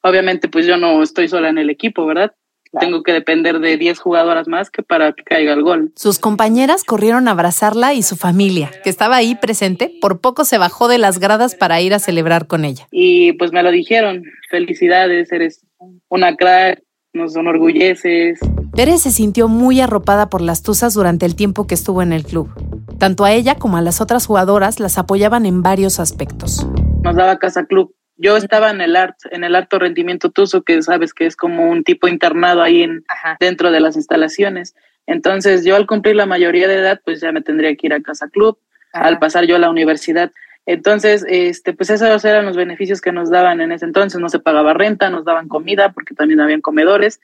obviamente 0.02 0.48
pues 0.48 0.66
yo 0.66 0.76
no 0.76 1.02
estoy 1.02 1.28
sola 1.28 1.48
en 1.48 1.58
el 1.58 1.70
equipo, 1.70 2.06
¿verdad? 2.06 2.34
Tengo 2.80 3.02
que 3.02 3.12
depender 3.12 3.60
de 3.60 3.76
10 3.76 3.98
jugadoras 3.98 4.48
más 4.48 4.70
que 4.70 4.82
para 4.82 5.12
que 5.12 5.22
caiga 5.22 5.52
el 5.52 5.62
gol. 5.62 5.92
Sus 5.96 6.18
compañeras 6.18 6.84
corrieron 6.84 7.28
a 7.28 7.32
abrazarla 7.32 7.94
y 7.94 8.02
su 8.02 8.16
familia, 8.16 8.70
que 8.82 8.90
estaba 8.90 9.16
ahí 9.16 9.34
presente, 9.34 9.92
por 10.00 10.20
poco 10.20 10.44
se 10.44 10.58
bajó 10.58 10.88
de 10.88 10.98
las 10.98 11.18
gradas 11.18 11.54
para 11.54 11.80
ir 11.80 11.94
a 11.94 11.98
celebrar 11.98 12.46
con 12.46 12.64
ella. 12.64 12.86
Y 12.90 13.32
pues 13.34 13.52
me 13.52 13.62
lo 13.62 13.70
dijeron, 13.70 14.22
felicidades, 14.50 15.30
eres 15.32 15.64
una 16.08 16.36
crack, 16.36 16.82
nos 17.12 17.36
enorgulleces. 17.36 18.40
Pérez 18.74 19.02
se 19.02 19.12
sintió 19.12 19.48
muy 19.48 19.80
arropada 19.80 20.28
por 20.28 20.40
las 20.40 20.62
Tuzas 20.62 20.94
durante 20.94 21.26
el 21.26 21.36
tiempo 21.36 21.66
que 21.66 21.74
estuvo 21.74 22.02
en 22.02 22.12
el 22.12 22.24
club. 22.24 22.50
Tanto 22.98 23.24
a 23.24 23.32
ella 23.32 23.56
como 23.56 23.76
a 23.76 23.82
las 23.82 24.00
otras 24.00 24.26
jugadoras 24.26 24.80
las 24.80 24.98
apoyaban 24.98 25.46
en 25.46 25.62
varios 25.62 26.00
aspectos. 26.00 26.66
Nos 27.02 27.16
daba 27.16 27.38
casa 27.38 27.66
club. 27.66 27.94
Yo 28.16 28.36
estaba 28.36 28.70
en 28.70 28.80
el 28.80 28.94
art, 28.96 29.16
en 29.30 29.44
el 29.44 29.54
alto 29.56 29.78
rendimiento 29.78 30.30
Tuzo, 30.30 30.62
que 30.62 30.82
sabes 30.82 31.12
que 31.14 31.26
es 31.26 31.36
como 31.36 31.68
un 31.68 31.82
tipo 31.82 32.06
internado 32.06 32.62
ahí 32.62 32.82
en, 32.82 33.04
dentro 33.40 33.70
de 33.70 33.80
las 33.80 33.96
instalaciones. 33.96 34.74
Entonces, 35.06 35.64
yo 35.64 35.76
al 35.76 35.86
cumplir 35.86 36.16
la 36.16 36.26
mayoría 36.26 36.68
de 36.68 36.76
edad, 36.76 37.00
pues 37.04 37.20
ya 37.20 37.32
me 37.32 37.42
tendría 37.42 37.74
que 37.74 37.86
ir 37.88 37.92
a 37.92 38.00
casa 38.00 38.28
club, 38.28 38.58
al 38.92 39.18
pasar 39.18 39.46
yo 39.46 39.56
a 39.56 39.58
la 39.58 39.70
universidad. 39.70 40.30
Entonces, 40.66 41.26
este, 41.28 41.74
pues 41.74 41.90
esos 41.90 42.24
eran 42.24 42.46
los 42.46 42.56
beneficios 42.56 43.00
que 43.00 43.12
nos 43.12 43.30
daban 43.30 43.60
en 43.60 43.72
ese 43.72 43.84
entonces. 43.84 44.20
No 44.20 44.28
se 44.28 44.38
pagaba 44.38 44.72
renta, 44.72 45.10
nos 45.10 45.24
daban 45.24 45.48
comida, 45.48 45.92
porque 45.92 46.14
también 46.14 46.40
habían 46.40 46.60
comedores, 46.60 47.20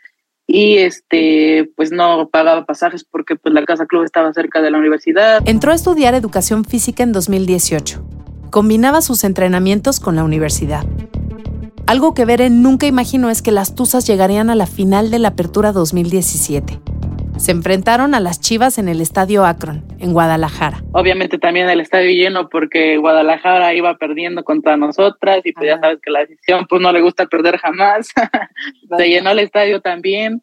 y 0.52 0.78
este, 0.78 1.70
pues 1.76 1.92
no 1.92 2.28
pagaba 2.28 2.66
pasajes 2.66 3.04
porque 3.04 3.36
pues 3.36 3.54
la 3.54 3.64
casa 3.64 3.86
club 3.86 4.02
estaba 4.02 4.32
cerca 4.32 4.60
de 4.60 4.72
la 4.72 4.78
universidad. 4.78 5.42
Entró 5.46 5.70
a 5.70 5.76
estudiar 5.76 6.14
educación 6.14 6.64
física 6.64 7.04
en 7.04 7.12
2018. 7.12 8.19
Combinaba 8.50 9.00
sus 9.00 9.22
entrenamientos 9.22 10.00
con 10.00 10.16
la 10.16 10.24
universidad. 10.24 10.84
Algo 11.86 12.14
que 12.14 12.24
Beren 12.24 12.62
nunca 12.62 12.88
imaginó 12.88 13.30
es 13.30 13.42
que 13.42 13.52
las 13.52 13.76
Tuzas 13.76 14.08
llegarían 14.08 14.50
a 14.50 14.56
la 14.56 14.66
final 14.66 15.12
de 15.12 15.20
la 15.20 15.28
Apertura 15.28 15.70
2017. 15.70 16.80
Se 17.36 17.52
enfrentaron 17.52 18.12
a 18.12 18.20
las 18.20 18.40
Chivas 18.40 18.78
en 18.78 18.88
el 18.88 19.00
Estadio 19.00 19.46
Akron, 19.46 19.84
en 20.00 20.12
Guadalajara. 20.12 20.82
Obviamente 20.92 21.38
también 21.38 21.68
el 21.68 21.80
estadio 21.80 22.10
lleno 22.10 22.48
porque 22.48 22.96
Guadalajara 22.98 23.72
iba 23.74 23.96
perdiendo 23.96 24.42
contra 24.42 24.76
nosotras 24.76 25.40
y 25.44 25.52
pues 25.52 25.68
ya 25.68 25.78
sabes 25.78 26.00
que 26.02 26.10
la 26.10 26.22
afición 26.22 26.66
pues 26.68 26.82
no 26.82 26.92
le 26.92 27.02
gusta 27.02 27.26
perder 27.26 27.56
jamás. 27.56 28.08
Se 28.98 29.08
llenó 29.08 29.30
el 29.30 29.38
estadio 29.38 29.80
también, 29.80 30.42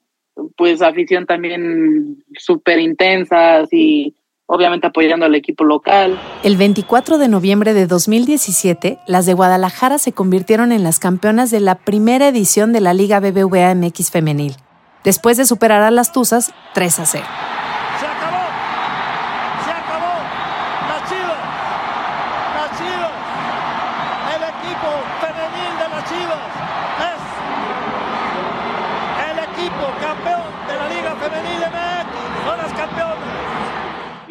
pues 0.56 0.82
afición 0.82 1.26
también 1.26 2.24
súper 2.38 2.80
intensa 2.80 3.64
y 3.70 4.16
obviamente 4.48 4.88
apoyando 4.88 5.26
al 5.26 5.36
equipo 5.36 5.64
local. 5.64 6.20
El 6.44 6.58
24 6.58 7.18
de 7.20 7.28
noviembre 7.28 7.74
de 7.74 7.86
2017, 7.86 8.98
las 9.06 9.26
de 9.26 9.34
Guadalajara 9.34 10.00
se 10.00 10.14
convirtieron 10.14 10.72
en 10.72 10.84
las 10.84 11.00
campeonas 11.00 11.52
de 11.52 11.60
la 11.60 11.76
primera 11.76 12.30
edición 12.30 12.74
de 12.74 12.82
la 12.82 12.94
Liga 12.94 13.20
BBVA 13.20 13.76
MX 13.76 14.10
femenil, 14.10 14.56
después 15.04 15.38
de 15.38 15.46
superar 15.46 15.84
a 15.84 15.92
las 15.92 16.12
Tuzas 16.14 16.54
3 16.74 17.00
a 17.00 17.06
0. 17.06 17.26
Se 18.00 18.06
acabó. 18.06 18.44
Se 19.66 19.72
acabó. 19.72 20.16
Las 20.88 21.10
Chivas. 21.10 21.44
Las 22.56 22.72
Chivas. 22.80 23.12
El 24.34 24.44
equipo 24.44 24.90
femenil 25.20 25.74
de 25.78 25.88
las 25.92 26.04
Chivas 26.08 26.48
es 27.12 27.22
el 29.30 29.38
equipo 29.44 29.86
campeón 30.02 30.48
de 30.68 30.74
la 30.78 30.88
Liga 30.88 31.16
Femenil 31.20 31.60
MX. 31.60 32.46
Son 32.46 32.58
las 32.58 32.74
campeonas. 32.74 33.18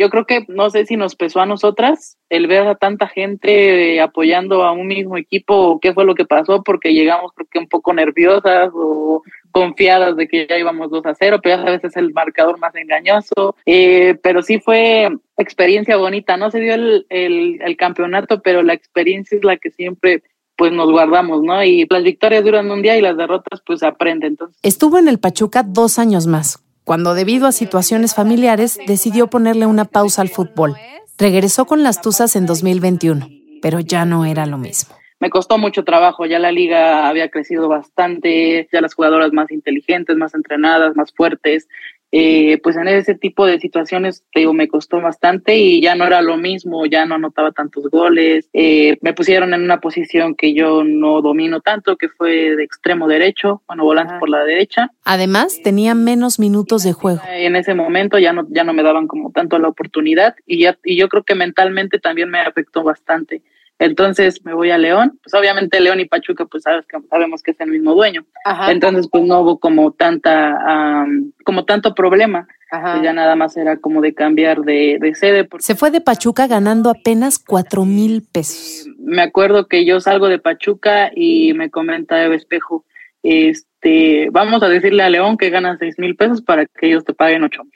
Yo 0.06 0.10
creo 0.10 0.24
que 0.24 0.44
no 0.46 0.70
sé 0.70 0.86
si 0.86 0.96
nos 0.96 1.16
pesó 1.16 1.40
a 1.40 1.46
nosotras 1.46 2.16
el 2.28 2.46
ver 2.46 2.64
a 2.68 2.76
tanta 2.76 3.08
gente 3.08 4.00
apoyando 4.00 4.62
a 4.62 4.70
un 4.70 4.86
mismo 4.86 5.16
equipo 5.16 5.56
o 5.56 5.80
qué 5.80 5.92
fue 5.92 6.04
lo 6.04 6.14
que 6.14 6.24
pasó 6.24 6.62
porque 6.62 6.94
llegamos 6.94 7.32
creo 7.34 7.48
que 7.50 7.58
un 7.58 7.66
poco 7.66 7.92
nerviosas 7.92 8.70
o 8.72 9.24
confiadas 9.50 10.16
de 10.16 10.28
que 10.28 10.46
ya 10.48 10.58
íbamos 10.58 10.92
2 10.92 11.06
a 11.06 11.14
0, 11.14 11.40
pero 11.42 11.56
ya 11.56 11.64
sabes 11.64 11.82
es 11.82 11.96
el 11.96 12.12
marcador 12.12 12.56
más 12.60 12.72
engañoso, 12.76 13.56
eh, 13.66 14.16
pero 14.22 14.42
sí 14.42 14.60
fue 14.60 15.08
experiencia 15.36 15.96
bonita, 15.96 16.36
no 16.36 16.52
se 16.52 16.60
dio 16.60 16.74
el, 16.74 17.06
el, 17.08 17.76
campeonato, 17.76 18.40
pero 18.42 18.62
la 18.62 18.74
experiencia 18.74 19.36
es 19.36 19.42
la 19.42 19.56
que 19.56 19.72
siempre 19.72 20.22
pues 20.56 20.72
nos 20.72 20.88
guardamos, 20.88 21.42
¿no? 21.42 21.64
Y 21.64 21.84
las 21.90 22.04
victorias 22.04 22.44
duran 22.44 22.70
un 22.70 22.80
día 22.80 22.96
y 22.96 23.00
las 23.00 23.16
derrotas 23.16 23.60
pues 23.66 23.80
se 23.80 23.86
aprenden. 23.86 24.32
Entonces, 24.32 24.56
Estuvo 24.62 24.98
en 24.98 25.08
el 25.08 25.18
Pachuca 25.18 25.64
dos 25.64 25.98
años 25.98 26.28
más, 26.28 26.62
cuando 26.86 27.14
debido 27.14 27.48
a 27.48 27.52
situaciones 27.52 28.14
familiares 28.14 28.78
decidió 28.86 29.26
ponerle 29.26 29.66
una 29.66 29.86
pausa 29.86 30.22
al 30.22 30.28
fútbol. 30.28 30.76
Regresó 31.18 31.64
con 31.64 31.82
las 31.82 32.00
Tuzas 32.00 32.36
en 32.36 32.46
2021, 32.46 33.28
pero 33.60 33.80
ya 33.80 34.04
no 34.04 34.24
era 34.24 34.46
lo 34.46 34.56
mismo. 34.56 34.94
me 35.18 35.28
costó 35.28 35.58
mucho 35.58 35.82
trabajo, 35.82 36.26
ya 36.26 36.38
la 36.38 36.52
liga 36.52 37.08
había 37.08 37.28
crecido 37.28 37.68
bastante, 37.68 38.68
ya 38.72 38.80
las 38.80 38.94
jugadoras 38.94 39.32
más 39.32 39.50
inteligentes, 39.50 40.16
más 40.16 40.32
entrenadas, 40.34 40.94
más 40.94 41.12
fuertes, 41.12 41.66
eh, 42.12 42.58
pues 42.62 42.76
en 42.76 42.88
ese 42.88 43.14
tipo 43.14 43.46
de 43.46 43.58
situaciones, 43.58 44.24
te 44.32 44.40
digo, 44.40 44.52
me 44.52 44.68
costó 44.68 45.00
bastante 45.00 45.56
y 45.56 45.80
ya 45.80 45.94
no 45.94 46.06
era 46.06 46.22
lo 46.22 46.36
mismo, 46.36 46.86
ya 46.86 47.04
no 47.04 47.16
anotaba 47.16 47.52
tantos 47.52 47.88
goles, 47.90 48.48
eh, 48.52 48.96
me 49.00 49.12
pusieron 49.12 49.54
en 49.54 49.62
una 49.62 49.80
posición 49.80 50.34
que 50.34 50.54
yo 50.54 50.84
no 50.84 51.20
domino 51.20 51.60
tanto, 51.60 51.96
que 51.96 52.08
fue 52.08 52.56
de 52.56 52.64
extremo 52.64 53.08
derecho, 53.08 53.62
bueno, 53.66 53.84
volante 53.84 54.14
por 54.18 54.28
la 54.28 54.44
derecha. 54.44 54.90
Además, 55.04 55.60
tenía 55.62 55.94
menos 55.94 56.38
minutos 56.38 56.82
de 56.84 56.92
juego. 56.92 57.20
En 57.28 57.56
ese 57.56 57.74
momento 57.74 58.18
ya 58.18 58.32
no, 58.32 58.46
ya 58.50 58.64
no 58.64 58.72
me 58.72 58.82
daban 58.82 59.06
como 59.06 59.30
tanto 59.32 59.58
la 59.58 59.68
oportunidad 59.68 60.36
y, 60.46 60.60
ya, 60.60 60.78
y 60.84 60.96
yo 60.96 61.08
creo 61.08 61.24
que 61.24 61.34
mentalmente 61.34 61.98
también 61.98 62.30
me 62.30 62.40
afectó 62.40 62.82
bastante. 62.82 63.42
Entonces 63.78 64.42
me 64.44 64.54
voy 64.54 64.70
a 64.70 64.78
León, 64.78 65.18
pues 65.22 65.34
obviamente 65.34 65.80
León 65.80 66.00
y 66.00 66.06
Pachuca 66.06 66.46
pues 66.46 66.62
sabes 66.62 66.86
que, 66.86 66.98
sabemos 67.10 67.42
que 67.42 67.50
es 67.50 67.60
el 67.60 67.70
mismo 67.70 67.94
dueño. 67.94 68.24
Ajá. 68.44 68.72
Entonces 68.72 69.08
pues 69.10 69.24
no 69.24 69.40
hubo 69.40 69.58
como 69.58 69.92
tanta, 69.92 71.04
um, 71.04 71.32
como 71.44 71.64
tanto 71.64 71.94
problema. 71.94 72.46
Pues 72.68 73.02
ya 73.02 73.12
nada 73.12 73.36
más 73.36 73.56
era 73.56 73.76
como 73.76 74.02
de 74.02 74.12
cambiar 74.12 74.60
de, 74.62 74.98
de 75.00 75.14
sede. 75.14 75.44
Porque 75.44 75.62
Se 75.62 75.76
fue 75.76 75.90
de 75.92 76.00
Pachuca 76.00 76.46
ganando 76.48 76.90
apenas 76.90 77.38
cuatro 77.38 77.84
mil 77.84 78.26
pesos. 78.30 78.86
me 78.98 79.22
acuerdo 79.22 79.66
que 79.66 79.86
yo 79.86 80.00
salgo 80.00 80.26
de 80.26 80.40
Pachuca 80.40 81.10
y 81.14 81.54
me 81.54 81.70
comenta 81.70 82.22
Eva 82.22 82.34
Espejo, 82.34 82.84
este, 83.22 84.28
vamos 84.30 84.62
a 84.62 84.68
decirle 84.68 85.04
a 85.04 85.10
León 85.10 85.36
que 85.36 85.48
gana 85.50 85.76
seis 85.78 85.94
mil 85.98 86.16
pesos 86.16 86.42
para 86.42 86.66
que 86.66 86.88
ellos 86.88 87.04
te 87.04 87.14
paguen 87.14 87.44
ocho 87.44 87.62
mil. 87.62 87.72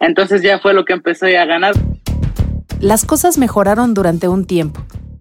Entonces 0.00 0.42
ya 0.42 0.58
fue 0.58 0.72
lo 0.72 0.84
que 0.84 0.94
empecé 0.94 1.36
a 1.36 1.44
ganar. 1.44 1.74
Las 2.80 3.04
cosas 3.04 3.36
mejoraron 3.36 3.92
durante 3.92 4.26
un 4.26 4.46
tiempo, 4.46 4.80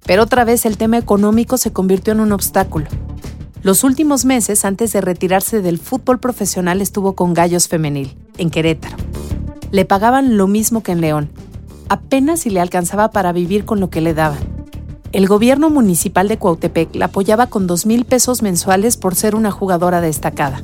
pero 0.10 0.24
otra 0.24 0.44
vez 0.44 0.66
el 0.66 0.76
tema 0.76 0.98
económico 0.98 1.58
se 1.58 1.72
convirtió 1.72 2.14
en 2.14 2.20
un 2.20 2.32
obstáculo. 2.32 2.88
Los 3.62 3.84
últimos 3.84 4.26
meses 4.26 4.66
antes 4.66 4.92
de 4.92 5.02
retirarse 5.02 5.62
del 5.62 5.78
fútbol 5.78 6.20
profesional 6.20 6.82
estuvo 6.82 7.14
con 7.14 7.36
Gallos 7.36 7.68
Femenil, 7.68 8.18
en 8.40 8.50
Querétaro. 8.50 8.98
Le 9.70 9.86
pagaban 9.86 10.36
lo 10.36 10.48
mismo 10.48 10.82
que 10.82 10.94
en 10.94 11.02
León, 11.02 11.30
apenas 11.90 12.40
si 12.40 12.50
le 12.50 12.60
alcanzaba 12.60 13.12
para 13.12 13.34
vivir 13.34 13.66
con 13.66 13.80
lo 13.80 13.92
que 13.92 14.02
le 14.02 14.16
daban. 14.16 14.40
El 15.12 15.28
gobierno 15.28 15.70
municipal 15.70 16.28
de 16.28 16.40
Cuautepec 16.40 16.96
la 16.96 17.06
apoyaba 17.06 17.46
con 17.46 17.68
dos 17.68 17.86
mil 17.86 18.04
pesos 18.06 18.42
mensuales 18.42 18.98
por 18.98 19.14
ser 19.14 19.36
una 19.36 19.52
jugadora 19.52 20.02
destacada. 20.02 20.60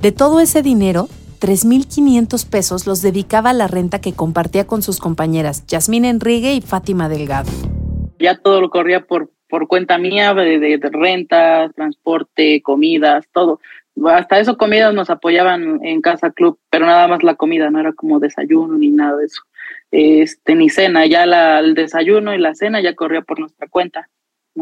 De 0.00 0.10
todo 0.10 0.40
ese 0.40 0.60
dinero, 0.60 1.08
3.500 1.40 2.46
pesos 2.46 2.88
los 2.88 3.00
dedicaba 3.00 3.50
a 3.50 3.54
la 3.54 3.68
renta 3.68 4.00
que 4.00 4.12
compartía 4.12 4.66
con 4.66 4.82
sus 4.82 4.98
compañeras 4.98 5.62
Yasmín 5.68 6.04
Enrique 6.04 6.52
y 6.52 6.60
Fátima 6.62 7.08
Delgado. 7.08 7.52
Ya 8.22 8.38
todo 8.38 8.60
lo 8.60 8.70
corría 8.70 9.04
por, 9.04 9.30
por 9.48 9.68
cuenta 9.68 9.98
mía, 9.98 10.32
de, 10.32 10.58
de, 10.58 10.78
de 10.78 10.90
renta, 10.90 11.70
transporte, 11.74 12.62
comidas, 12.62 13.26
todo. 13.32 13.60
Hasta 14.06 14.38
eso 14.38 14.56
comidas 14.56 14.94
nos 14.94 15.10
apoyaban 15.10 15.84
en 15.84 16.00
Casa 16.00 16.30
Club, 16.30 16.58
pero 16.70 16.86
nada 16.86 17.08
más 17.08 17.22
la 17.22 17.34
comida, 17.34 17.70
no 17.70 17.80
era 17.80 17.92
como 17.92 18.20
desayuno 18.20 18.78
ni 18.78 18.90
nada 18.90 19.18
de 19.18 19.26
eso. 19.26 19.42
Este, 19.90 20.54
ni 20.54 20.70
cena, 20.70 21.04
ya 21.04 21.26
la, 21.26 21.58
el 21.58 21.74
desayuno 21.74 22.34
y 22.34 22.38
la 22.38 22.54
cena 22.54 22.80
ya 22.80 22.94
corría 22.94 23.20
por 23.20 23.38
nuestra 23.38 23.68
cuenta. 23.68 24.08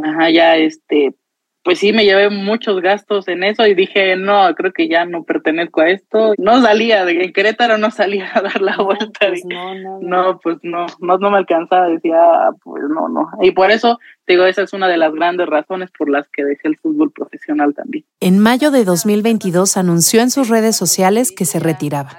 Ajá, 0.03 0.31
ya 0.31 0.57
este, 0.57 1.15
pues 1.63 1.79
sí 1.79 1.93
me 1.93 2.05
llevé 2.05 2.31
muchos 2.31 2.81
gastos 2.81 3.29
en 3.29 3.45
eso 3.45 3.67
y 3.67 3.75
dije, 3.75 4.17
no, 4.17 4.55
creo 4.55 4.73
que 4.73 4.89
ya 4.89 5.05
no 5.05 5.25
pertenezco 5.25 5.83
a 5.83 5.91
esto. 5.91 6.35
No 6.39 6.63
salía, 6.63 7.05
de, 7.05 7.25
en 7.25 7.33
Querétaro 7.33 7.77
no 7.77 7.91
salía 7.91 8.31
a 8.33 8.41
dar 8.41 8.63
la 8.63 8.77
vuelta. 8.79 9.29
Pues 9.29 9.45
no, 9.45 9.75
no, 9.75 10.01
no. 10.01 10.23
no, 10.23 10.41
pues 10.43 10.57
no, 10.63 10.87
no, 11.01 11.19
no 11.19 11.31
me 11.31 11.37
alcanzaba, 11.37 11.89
decía, 11.89 12.51
pues 12.65 12.85
no, 12.89 13.09
no. 13.09 13.29
Y 13.43 13.51
por 13.51 13.71
eso, 13.71 13.99
digo, 14.27 14.45
esa 14.45 14.63
es 14.63 14.73
una 14.73 14.89
de 14.89 14.97
las 14.97 15.13
grandes 15.13 15.47
razones 15.49 15.91
por 15.97 16.09
las 16.09 16.27
que 16.31 16.45
dejé 16.45 16.69
el 16.69 16.79
fútbol 16.79 17.13
profesional 17.13 17.75
también. 17.75 18.05
En 18.21 18.39
mayo 18.39 18.71
de 18.71 18.85
2022 18.85 19.77
anunció 19.77 20.23
en 20.23 20.31
sus 20.31 20.49
redes 20.49 20.77
sociales 20.77 21.31
que 21.31 21.45
se 21.45 21.61
retiraba. 21.61 22.11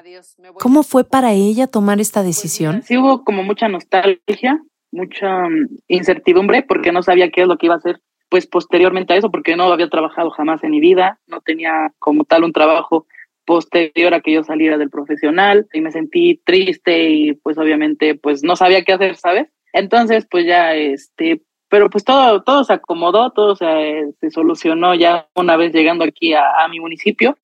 ¿Cómo 0.59 0.83
fue 0.83 1.03
para 1.03 1.33
ella 1.33 1.65
tomar 1.65 1.99
esta 1.99 2.21
decisión? 2.21 2.83
Sí 2.83 2.97
hubo 2.97 3.23
como 3.23 3.41
mucha 3.41 3.67
nostalgia, 3.67 4.61
mucha 4.91 5.45
um, 5.45 5.67
incertidumbre, 5.87 6.61
porque 6.61 6.91
no 6.91 7.01
sabía 7.01 7.31
qué 7.31 7.41
es 7.41 7.47
lo 7.47 7.57
que 7.57 7.67
iba 7.67 7.75
a 7.75 7.79
hacer 7.79 7.99
pues 8.31 8.47
posteriormente 8.47 9.13
a 9.13 9.17
eso, 9.17 9.29
porque 9.29 9.57
no 9.57 9.65
había 9.65 9.89
trabajado 9.89 10.29
jamás 10.29 10.63
en 10.63 10.71
mi 10.71 10.79
vida, 10.79 11.19
no 11.27 11.41
tenía 11.41 11.91
como 11.99 12.23
tal 12.23 12.45
un 12.45 12.53
trabajo 12.53 13.05
posterior 13.45 14.13
a 14.13 14.21
que 14.21 14.31
yo 14.31 14.43
saliera 14.45 14.77
del 14.77 14.89
profesional 14.89 15.67
y 15.73 15.81
me 15.81 15.91
sentí 15.91 16.39
triste 16.45 17.09
y 17.09 17.33
pues 17.33 17.57
obviamente 17.57 18.15
pues 18.15 18.41
no 18.41 18.55
sabía 18.55 18.85
qué 18.85 18.93
hacer, 18.93 19.17
¿sabes? 19.17 19.49
Entonces 19.73 20.25
pues 20.31 20.45
ya 20.45 20.73
este, 20.75 21.41
pero 21.67 21.89
pues 21.89 22.05
todo, 22.05 22.41
todo 22.43 22.63
se 22.63 22.71
acomodó, 22.71 23.31
todo 23.31 23.57
se, 23.57 24.13
se 24.21 24.31
solucionó 24.31 24.95
ya 24.95 25.27
una 25.35 25.57
vez 25.57 25.73
llegando 25.73 26.05
aquí 26.05 26.33
a, 26.33 26.63
a 26.63 26.69
mi 26.69 26.79
municipio. 26.79 27.35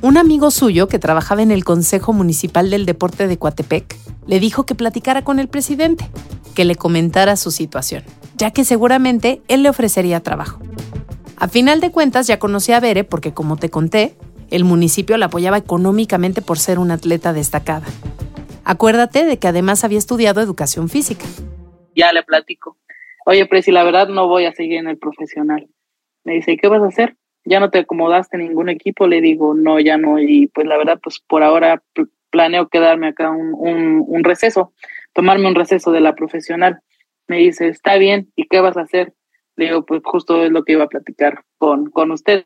Un 0.00 0.16
amigo 0.16 0.52
suyo 0.52 0.86
que 0.86 1.00
trabajaba 1.00 1.42
en 1.42 1.50
el 1.50 1.64
Consejo 1.64 2.12
Municipal 2.12 2.70
del 2.70 2.86
Deporte 2.86 3.26
de 3.26 3.36
Coatepec 3.36 3.96
le 4.28 4.38
dijo 4.38 4.64
que 4.64 4.76
platicara 4.76 5.22
con 5.22 5.40
el 5.40 5.48
presidente, 5.48 6.04
que 6.54 6.64
le 6.64 6.76
comentara 6.76 7.34
su 7.34 7.50
situación, 7.50 8.04
ya 8.36 8.50
que 8.50 8.64
seguramente 8.64 9.42
él 9.48 9.62
le 9.62 9.68
ofrecería 9.68 10.20
trabajo. 10.20 10.60
A 11.36 11.48
final 11.48 11.80
de 11.80 11.90
cuentas 11.90 12.26
ya 12.26 12.38
conocí 12.38 12.72
a 12.72 12.80
Bere 12.80 13.04
porque, 13.04 13.32
como 13.32 13.56
te 13.56 13.68
conté, 13.68 14.14
el 14.50 14.64
municipio 14.64 15.16
la 15.16 15.26
apoyaba 15.26 15.56
económicamente 15.56 16.42
por 16.42 16.58
ser 16.58 16.78
una 16.78 16.94
atleta 16.94 17.32
destacada. 17.32 17.86
Acuérdate 18.64 19.24
de 19.24 19.38
que 19.38 19.48
además 19.48 19.82
había 19.82 19.98
estudiado 19.98 20.40
educación 20.40 20.88
física. 20.88 21.24
Ya 21.96 22.12
le 22.12 22.22
platico. 22.22 22.76
Oye, 23.24 23.46
Presi, 23.46 23.72
la 23.72 23.82
verdad 23.82 24.08
no 24.08 24.28
voy 24.28 24.44
a 24.44 24.52
seguir 24.52 24.78
en 24.78 24.88
el 24.88 24.98
profesional. 24.98 25.68
Me 26.24 26.34
dice, 26.34 26.52
¿y 26.52 26.56
qué 26.56 26.68
vas 26.68 26.82
a 26.82 26.86
hacer? 26.86 27.16
¿Ya 27.44 27.60
no 27.60 27.70
te 27.70 27.80
acomodaste 27.80 28.36
en 28.36 28.44
ningún 28.44 28.68
equipo? 28.68 29.06
Le 29.06 29.20
digo, 29.20 29.54
no, 29.54 29.80
ya 29.80 29.96
no. 29.96 30.20
Y 30.20 30.48
pues 30.48 30.66
la 30.66 30.76
verdad, 30.76 31.00
pues 31.02 31.20
por 31.26 31.42
ahora 31.42 31.82
planeo 32.30 32.68
quedarme 32.68 33.08
acá 33.08 33.30
un, 33.30 33.54
un, 33.54 34.04
un 34.06 34.24
receso, 34.24 34.72
tomarme 35.12 35.48
un 35.48 35.54
receso 35.54 35.90
de 35.90 36.00
la 36.00 36.14
profesional. 36.14 36.80
Me 37.28 37.38
dice, 37.38 37.68
está 37.68 37.96
bien, 37.96 38.32
¿y 38.36 38.46
qué 38.46 38.60
vas 38.60 38.76
a 38.76 38.82
hacer? 38.82 39.14
Le 39.56 39.66
digo, 39.66 39.84
pues 39.84 40.02
justo 40.04 40.42
es 40.42 40.50
lo 40.50 40.64
que 40.64 40.72
iba 40.72 40.84
a 40.84 40.88
platicar 40.88 41.44
con, 41.58 41.90
con 41.90 42.10
usted. 42.10 42.44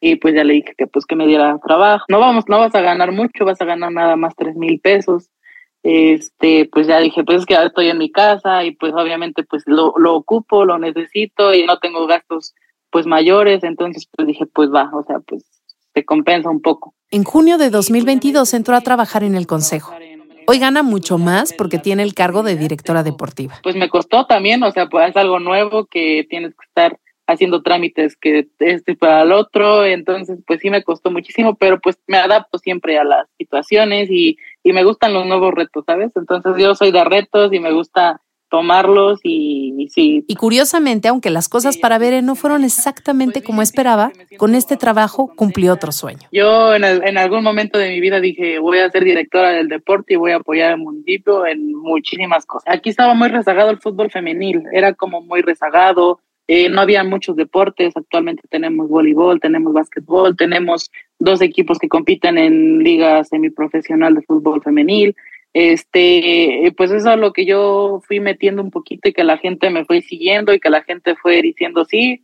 Y 0.00 0.16
pues 0.16 0.34
ya 0.34 0.44
le 0.44 0.54
dije 0.54 0.74
que 0.76 0.86
pues 0.86 1.06
que 1.06 1.16
me 1.16 1.26
diera 1.26 1.58
trabajo. 1.64 2.04
No 2.08 2.20
vamos, 2.20 2.44
no 2.48 2.58
vas 2.58 2.74
a 2.74 2.80
ganar 2.80 3.12
mucho, 3.12 3.44
vas 3.44 3.60
a 3.60 3.64
ganar 3.64 3.92
nada 3.92 4.16
más 4.16 4.34
tres 4.36 4.56
mil 4.56 4.80
pesos. 4.80 5.30
Este, 5.82 6.68
pues 6.70 6.86
ya 6.86 6.98
dije, 6.98 7.24
pues 7.24 7.40
es 7.40 7.46
que 7.46 7.54
estoy 7.54 7.88
en 7.88 7.98
mi 7.98 8.10
casa 8.10 8.64
y 8.64 8.72
pues 8.72 8.92
obviamente 8.94 9.44
pues 9.44 9.62
lo, 9.66 9.94
lo 9.96 10.14
ocupo, 10.14 10.64
lo 10.64 10.78
necesito 10.78 11.54
y 11.54 11.64
no 11.64 11.78
tengo 11.78 12.06
gastos 12.06 12.54
pues 12.90 13.06
mayores, 13.06 13.62
entonces 13.64 14.08
pues 14.14 14.26
dije, 14.26 14.46
pues 14.46 14.70
va, 14.72 14.90
o 14.92 15.04
sea, 15.04 15.20
pues 15.20 15.44
se 15.94 16.04
compensa 16.04 16.50
un 16.50 16.60
poco. 16.60 16.94
En 17.10 17.24
junio 17.24 17.58
de 17.58 17.70
2022 17.70 18.54
entró 18.54 18.74
a 18.76 18.80
trabajar 18.80 19.24
en 19.24 19.34
el 19.34 19.46
consejo. 19.46 19.94
Hoy 20.50 20.58
gana 20.58 20.82
mucho 20.82 21.18
más 21.18 21.52
porque 21.52 21.76
tiene 21.76 22.02
el 22.02 22.14
cargo 22.14 22.42
de 22.42 22.56
directora 22.56 23.02
deportiva. 23.02 23.56
Pues 23.62 23.76
me 23.76 23.90
costó 23.90 24.24
también, 24.24 24.62
o 24.62 24.70
sea, 24.70 24.86
pues 24.86 25.10
es 25.10 25.16
algo 25.18 25.38
nuevo 25.40 25.84
que 25.84 26.26
tienes 26.30 26.54
que 26.54 26.64
estar 26.66 26.98
haciendo 27.26 27.60
trámites 27.60 28.16
que 28.16 28.48
este 28.58 28.96
para 28.96 29.24
el 29.24 29.32
otro, 29.32 29.84
entonces 29.84 30.38
pues 30.46 30.60
sí 30.60 30.70
me 30.70 30.82
costó 30.82 31.10
muchísimo, 31.10 31.56
pero 31.56 31.78
pues 31.78 31.98
me 32.06 32.16
adapto 32.16 32.56
siempre 32.56 32.98
a 32.98 33.04
las 33.04 33.26
situaciones 33.36 34.08
y, 34.10 34.38
y 34.62 34.72
me 34.72 34.84
gustan 34.84 35.12
los 35.12 35.26
nuevos 35.26 35.52
retos, 35.52 35.84
¿sabes? 35.84 36.12
Entonces 36.16 36.54
yo 36.56 36.74
soy 36.74 36.92
de 36.92 37.04
retos 37.04 37.52
y 37.52 37.60
me 37.60 37.72
gusta 37.72 38.22
tomarlos 38.48 39.20
y, 39.22 39.74
y, 39.78 39.88
sí. 39.88 40.24
Y 40.26 40.34
curiosamente, 40.36 41.08
aunque 41.08 41.30
las 41.30 41.48
cosas 41.48 41.76
para 41.76 41.98
Bere 41.98 42.22
no 42.22 42.34
fueron 42.34 42.64
exactamente 42.64 43.42
como 43.42 43.62
esperaba, 43.62 44.12
con 44.36 44.54
este 44.54 44.76
trabajo 44.76 45.30
cumplió 45.36 45.72
otro 45.72 45.92
sueño. 45.92 46.28
Yo 46.32 46.74
en, 46.74 46.84
el, 46.84 47.02
en 47.06 47.18
algún 47.18 47.42
momento 47.42 47.78
de 47.78 47.90
mi 47.90 48.00
vida 48.00 48.20
dije, 48.20 48.58
voy 48.58 48.78
a 48.78 48.90
ser 48.90 49.04
directora 49.04 49.50
del 49.50 49.68
deporte 49.68 50.14
y 50.14 50.16
voy 50.16 50.32
a 50.32 50.36
apoyar 50.36 50.72
al 50.72 50.78
municipio 50.78 51.46
en 51.46 51.74
muchísimas 51.74 52.46
cosas. 52.46 52.74
Aquí 52.74 52.90
estaba 52.90 53.14
muy 53.14 53.28
rezagado 53.28 53.70
el 53.70 53.78
fútbol 53.78 54.10
femenil, 54.10 54.62
era 54.72 54.94
como 54.94 55.20
muy 55.20 55.42
rezagado, 55.42 56.20
eh, 56.50 56.70
no 56.70 56.80
había 56.80 57.04
muchos 57.04 57.36
deportes, 57.36 57.94
actualmente 57.94 58.42
tenemos 58.48 58.88
voleibol, 58.88 59.38
tenemos 59.38 59.74
básquetbol, 59.74 60.34
tenemos 60.34 60.90
dos 61.18 61.42
equipos 61.42 61.78
que 61.78 61.90
compiten 61.90 62.38
en 62.38 62.78
liga 62.78 63.22
semiprofesional 63.24 64.14
de 64.14 64.22
fútbol 64.22 64.62
femenil, 64.62 65.14
este, 65.52 66.72
pues 66.76 66.90
eso 66.90 67.12
es 67.12 67.18
lo 67.18 67.32
que 67.32 67.46
yo 67.46 68.00
fui 68.06 68.20
metiendo 68.20 68.62
un 68.62 68.70
poquito 68.70 69.08
y 69.08 69.12
que 69.12 69.24
la 69.24 69.38
gente 69.38 69.70
me 69.70 69.84
fue 69.84 70.02
siguiendo 70.02 70.52
y 70.52 70.60
que 70.60 70.70
la 70.70 70.82
gente 70.82 71.16
fue 71.16 71.42
diciendo, 71.42 71.84
sí, 71.84 72.22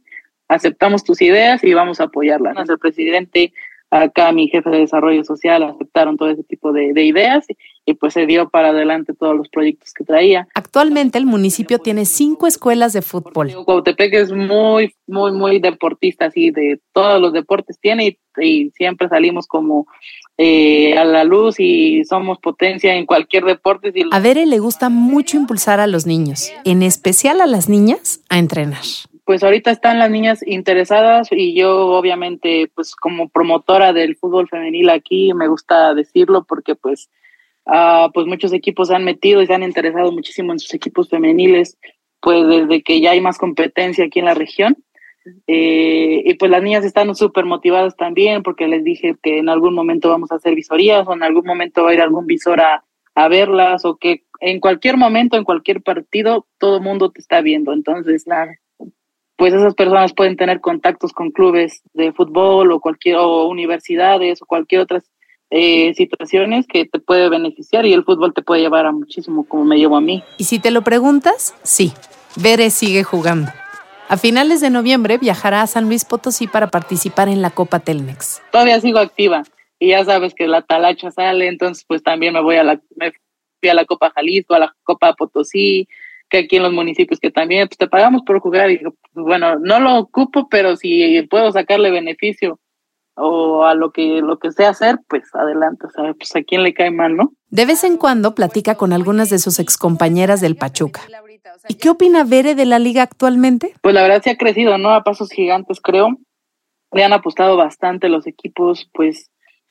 aceptamos 0.49 1.05
tus 1.05 1.21
ideas 1.23 1.65
y 1.65 1.75
vamos 1.75 2.01
a 2.01 2.05
apoyarlas. 2.05 2.69
El 2.69 2.79
presidente, 2.79 3.53
acá 3.91 4.33
mi 4.33 4.49
jefe 4.49 4.69
de 4.71 4.81
desarrollo 4.81 5.25
social, 5.25 5.63
aceptaron 5.63 6.17
todo 6.17 6.31
ese 6.31 6.45
tipo 6.45 6.73
de, 6.73 6.93
de 6.93 7.05
ideas 7.05 7.47
y, 7.49 7.57
y, 7.87 7.95
pues 7.95 8.13
se 8.13 8.27
dio 8.27 8.51
para 8.51 8.69
adelante 8.69 9.15
todos 9.15 9.37
los 9.37 9.49
proyectos 9.49 9.93
que 9.95 10.05
traía. 10.05 10.47
Actualmente 10.55 11.19
el 11.19 11.27
municipio 11.27 11.79
tiene 11.79 12.05
cinco 12.05 12.47
escuelas 12.47 12.93
de 12.93 13.03
fútbol. 13.03 13.53
Cuautepec 13.65 14.15
es 14.15 14.33
muy, 14.33 14.95
muy, 15.07 15.33
muy 15.33 15.61
deportista, 15.61 16.27
así 16.27 16.51
de 16.51 16.81
todos 16.93 17.21
los 17.21 17.33
deportes 17.33 17.79
tiene 17.81 18.07
y, 18.07 18.19
y 18.41 18.71
siempre 18.71 19.09
salimos 19.09 19.47
como 19.47 19.87
eh, 20.37 20.97
a 20.99 21.05
la 21.05 21.23
luz 21.23 21.61
y 21.61 22.05
somos 22.05 22.39
potencia 22.39 22.95
en 22.95 23.07
cualquier 23.07 23.45
deporte. 23.45 23.93
Si 23.93 24.03
a 24.11 24.19
Bere 24.21 24.47
le 24.47 24.59
gusta 24.59 24.89
mucho 24.89 25.37
impulsar 25.37 25.81
a 25.81 25.87
los 25.87 26.07
niños, 26.07 26.53
en 26.65 26.83
especial 26.83 27.41
a 27.41 27.47
las 27.47 27.69
niñas, 27.69 28.21
a 28.29 28.39
entrenar. 28.39 28.83
Pues 29.25 29.43
ahorita 29.43 29.71
están 29.71 29.99
las 29.99 30.11
niñas 30.11 30.47
interesadas 30.47 31.29
y 31.31 31.55
yo 31.55 31.87
obviamente 31.89 32.71
pues 32.75 32.95
como 32.95 33.29
promotora 33.29 33.93
del 33.93 34.17
fútbol 34.17 34.49
femenil 34.49 34.91
aquí 34.91 35.33
me 35.33 35.49
gusta 35.49 35.95
decirlo 35.95 36.45
porque 36.45 36.75
pues 36.75 37.09
uh, 37.67 38.11
pues 38.13 38.27
muchos 38.27 38.53
equipos 38.53 38.89
se 38.89 38.95
han 38.97 39.05
metido 39.05 39.41
y 39.41 39.47
se 39.47 39.55
han 39.55 39.63
interesado 39.63 40.13
muchísimo 40.13 40.53
en 40.53 40.59
sus 40.59 40.75
equipos 40.75 41.09
femeniles 41.09 41.79
pues 42.21 42.47
desde 42.47 42.83
que 42.83 43.01
ya 43.01 43.13
hay 43.13 43.23
más 43.23 43.39
competencia 43.39 44.05
aquí 44.05 44.19
en 44.19 44.27
la 44.27 44.35
región 44.35 44.77
eh, 45.47 46.23
y 46.25 46.35
pues 46.35 46.51
las 46.51 46.63
niñas 46.63 46.85
están 46.85 47.15
súper 47.15 47.45
motivadas 47.45 47.97
también 47.97 48.43
porque 48.43 48.69
les 48.69 48.85
dije 48.85 49.17
que 49.23 49.39
en 49.39 49.49
algún 49.49 49.75
momento 49.75 50.09
vamos 50.09 50.31
a 50.33 50.37
hacer 50.37 50.55
visorías 50.55 51.07
o 51.07 51.15
en 51.15 51.23
algún 51.23 51.47
momento 51.47 51.85
va 51.85 51.91
a 51.91 51.95
ir 51.95 52.01
algún 52.01 52.27
visor 52.27 52.61
a, 52.61 52.85
a 53.15 53.29
verlas 53.29 53.85
o 53.85 53.97
que 53.97 54.25
en 54.41 54.61
cualquier 54.61 54.97
momento, 54.97 55.37
en 55.37 55.45
cualquier 55.45 55.83
partido, 55.83 56.47
todo 56.59 56.77
el 56.77 56.83
mundo 56.83 57.11
te 57.11 57.21
está 57.21 57.41
viendo. 57.41 57.73
Entonces, 57.73 58.25
pues 59.37 59.55
esas 59.55 59.75
personas 59.75 60.13
pueden 60.13 60.37
tener 60.37 60.61
contactos 60.61 61.13
con 61.13 61.31
clubes 61.31 61.83
de 61.95 62.13
fútbol 62.13 62.73
o 62.73 62.81
cualquier 62.81 63.17
o 63.17 63.47
universidades 63.47 64.43
o 64.43 64.47
cualquier 64.47 64.83
otras 64.83 65.11
eh, 65.51 65.95
situaciones 65.95 66.67
que 66.67 66.85
te 66.85 66.99
puede 66.99 67.29
beneficiar 67.29 67.87
y 67.87 67.93
el 67.93 68.05
fútbol 68.05 68.35
te 68.35 68.43
puede 68.43 68.63
llevar 68.63 68.87
a 68.87 68.93
muchísimo 68.93 69.45
como 69.45 69.65
me 69.65 69.79
llevó 69.79 69.97
a 69.97 70.01
mí. 70.01 70.23
Y 70.37 70.45
si 70.45 70.59
te 70.59 70.71
lo 70.71 70.83
preguntas, 70.83 71.55
sí, 71.63 71.93
Bere 72.37 72.71
sigue 72.71 73.05
jugando. 73.05 73.51
A 74.09 74.19
finales 74.19 74.61
de 74.61 74.69
noviembre 74.69 75.17
viajará 75.17 75.63
a 75.63 75.67
San 75.67 75.87
Luis 75.87 76.05
Potosí 76.05 76.47
para 76.47 76.69
participar 76.69 77.29
en 77.29 77.41
la 77.41 77.51
Copa 77.51 77.81
Telmex. 77.81 78.43
Todavía 78.53 78.81
sigo 78.81 78.99
activa 78.99 79.45
y 79.79 79.89
ya 79.89 80.05
sabes 80.05 80.35
que 80.35 80.47
la 80.47 80.63
talacha 80.63 81.11
sale, 81.11 81.49
entonces 81.49 81.85
pues 81.89 82.03
también 82.03 82.35
me 82.35 82.43
voy 82.43 82.57
a 82.57 82.65
la, 82.65 82.81
me 82.97 83.13
fui 83.61 83.71
a 83.71 83.75
la 83.75 83.87
Copa 83.87 84.13
Jalisco, 84.15 84.55
a 84.55 84.59
la 84.59 84.77
Copa 84.83 85.15
Potosí, 85.15 85.89
que 86.29 86.39
aquí 86.39 86.57
en 86.57 86.65
los 86.65 86.73
municipios 86.73 87.19
que 87.19 87.31
también 87.31 87.67
pues 87.67 87.79
te 87.79 87.89
pagamos 87.89 88.23
por 88.27 88.41
jugar 88.41 88.71
y 88.71 88.79
pues, 88.79 88.95
bueno, 89.15 89.59
no 89.59 89.81
lo 89.81 89.97
ocupo, 89.97 90.49
pero 90.51 90.77
si 90.77 91.23
puedo 91.31 91.51
sacarle 91.51 91.91
beneficio 91.91 92.61
o 93.17 93.65
a 93.65 93.75
lo 93.75 93.91
que 93.91 94.21
lo 94.21 94.39
que 94.39 94.51
sea 94.51 94.71
hacer, 94.71 94.99
pues 95.09 95.23
adelante, 95.35 95.87
o 95.87 95.91
sea, 95.91 96.13
pues 96.15 96.35
a 96.37 96.43
quién 96.43 96.63
le 96.63 96.75
cae 96.75 96.91
mal, 96.91 97.17
¿no? 97.17 97.33
De 97.49 97.65
vez 97.65 97.85
en 97.85 97.97
cuando 97.97 98.35
platica 98.35 98.75
con 98.75 98.93
algunas 98.93 99.31
de 99.31 99.39
sus 99.39 99.61
excompañeras 99.61 100.41
del 100.41 100.57
Pachuca. 100.57 101.03
¿Y 101.69 101.75
qué 101.75 101.91
opina 101.91 102.25
Bere 102.25 102.55
de 102.55 102.65
la 102.65 102.79
liga 102.79 103.03
actualmente? 103.03 103.75
Pues 103.81 103.95
la 103.95 104.03
verdad 104.03 104.23
sí 104.23 104.31
ha 104.31 104.37
crecido, 104.37 104.79
¿no? 104.79 104.91
A 104.91 105.05
pasos 105.05 105.31
gigantes, 105.31 105.81
creo. 105.81 106.19
Le 106.93 107.05
han 107.05 107.13
apostado 107.13 107.57
bastante 107.57 108.09
los 108.09 108.27
equipos, 108.27 108.89
pues 108.93 109.31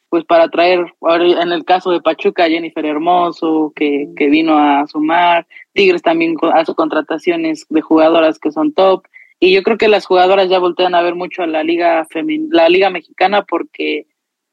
pues 0.10 0.26
para 0.26 0.48
traer, 0.48 0.94
en 1.02 1.52
el 1.52 1.66
caso 1.66 1.90
de 1.90 2.00
Pachuca, 2.00 2.48
Jennifer 2.48 2.86
Hermoso, 2.86 3.74
que, 3.76 4.10
que 4.16 4.30
vino 4.30 4.56
a 4.56 4.86
sumar, 4.86 5.48
Tigres 5.74 6.04
también 6.04 6.36
hace 6.54 6.76
contrataciones 6.76 7.66
de 7.68 7.82
jugadoras 7.82 8.38
que 8.38 8.52
son 8.52 8.74
top, 8.74 9.08
y 9.40 9.52
yo 9.54 9.64
creo 9.64 9.80
que 9.80 9.88
las 9.88 10.06
jugadoras 10.06 10.50
ya 10.50 10.60
voltean 10.60 10.94
a 10.94 11.02
ver 11.02 11.16
mucho 11.16 11.42
a 11.42 11.48
la 11.48 11.64
liga 11.64 12.08
la 12.52 12.70
liga 12.70 12.90
mexicana 12.92 13.42
porque 13.42 14.06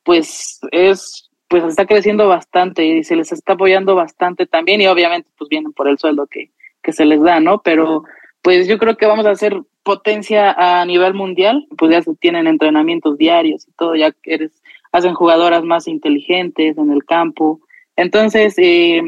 pues 0.02 0.58
es 0.72 1.30
pues 1.46 1.62
está 1.62 1.86
creciendo 1.86 2.26
bastante 2.26 2.84
y 2.86 3.04
se 3.04 3.14
les 3.14 3.30
está 3.30 3.52
apoyando 3.52 3.94
bastante 3.94 4.46
también 4.46 4.80
y 4.80 4.86
obviamente 4.86 5.30
pues 5.36 5.48
vienen 5.48 5.72
por 5.72 5.88
el 5.88 5.98
sueldo 5.98 6.26
que, 6.26 6.50
que 6.82 6.92
se 6.92 7.04
les 7.04 7.22
da, 7.22 7.40
¿no? 7.40 7.62
Pero 7.62 8.04
pues 8.42 8.66
yo 8.66 8.78
creo 8.78 8.96
que 8.96 9.06
vamos 9.06 9.26
a 9.26 9.30
hacer 9.30 9.60
potencia 9.82 10.52
a 10.52 10.84
nivel 10.84 11.14
mundial, 11.14 11.66
pues 11.76 11.90
ya 11.90 12.02
se 12.02 12.14
tienen 12.16 12.46
entrenamientos 12.46 13.18
diarios 13.18 13.66
y 13.68 13.72
todo, 13.72 13.94
ya 13.96 14.14
eres 14.24 14.60
hacen 14.92 15.14
jugadoras 15.14 15.62
más 15.64 15.86
inteligentes 15.86 16.76
en 16.76 16.90
el 16.90 17.04
campo. 17.04 17.60
Entonces, 17.96 18.54
eh, 18.58 19.02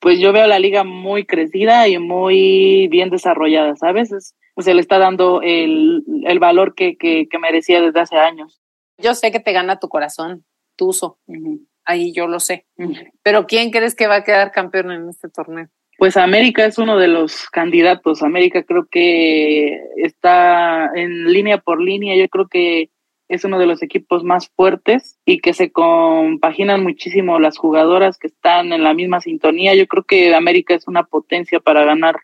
pues 0.00 0.18
yo 0.18 0.32
veo 0.32 0.46
la 0.46 0.58
liga 0.58 0.84
muy 0.84 1.24
crecida 1.24 1.88
y 1.88 1.98
muy 1.98 2.88
bien 2.88 3.10
desarrollada, 3.10 3.76
¿sabes? 3.76 4.34
se 4.58 4.74
le 4.74 4.80
está 4.80 4.98
dando 4.98 5.42
el, 5.42 6.02
el 6.24 6.38
valor 6.38 6.74
que, 6.74 6.96
que, 6.96 7.28
merecía 7.38 7.82
desde 7.82 8.00
hace 8.00 8.16
años. 8.16 8.62
Yo 8.96 9.14
sé 9.14 9.30
que 9.30 9.40
te 9.40 9.52
gana 9.52 9.78
tu 9.78 9.88
corazón, 9.88 10.46
Tuzo. 10.76 11.18
Ahí 11.84 12.12
yo 12.12 12.26
lo 12.26 12.40
sé. 12.40 12.66
Pero 13.22 13.46
¿quién 13.46 13.70
crees 13.70 13.94
que 13.94 14.06
va 14.06 14.16
a 14.16 14.24
quedar 14.24 14.52
campeón 14.52 14.92
en 14.92 15.10
este 15.10 15.28
torneo? 15.28 15.68
Pues 15.98 16.16
América 16.18 16.66
es 16.66 16.78
uno 16.78 16.98
de 16.98 17.08
los 17.08 17.48
candidatos. 17.50 18.22
América 18.22 18.62
creo 18.64 18.86
que 18.90 19.80
está 19.96 20.90
en 20.94 21.32
línea 21.32 21.58
por 21.58 21.80
línea. 21.80 22.16
Yo 22.16 22.28
creo 22.28 22.48
que 22.48 22.90
es 23.28 23.44
uno 23.44 23.58
de 23.58 23.66
los 23.66 23.82
equipos 23.82 24.22
más 24.22 24.50
fuertes 24.54 25.18
y 25.24 25.38
que 25.40 25.52
se 25.52 25.72
compaginan 25.72 26.82
muchísimo 26.82 27.40
las 27.40 27.58
jugadoras 27.58 28.18
que 28.18 28.28
están 28.28 28.72
en 28.72 28.82
la 28.82 28.94
misma 28.94 29.20
sintonía. 29.20 29.74
Yo 29.74 29.86
creo 29.86 30.04
que 30.04 30.34
América 30.34 30.74
es 30.74 30.86
una 30.86 31.04
potencia 31.04 31.60
para 31.60 31.84
ganar 31.84 32.16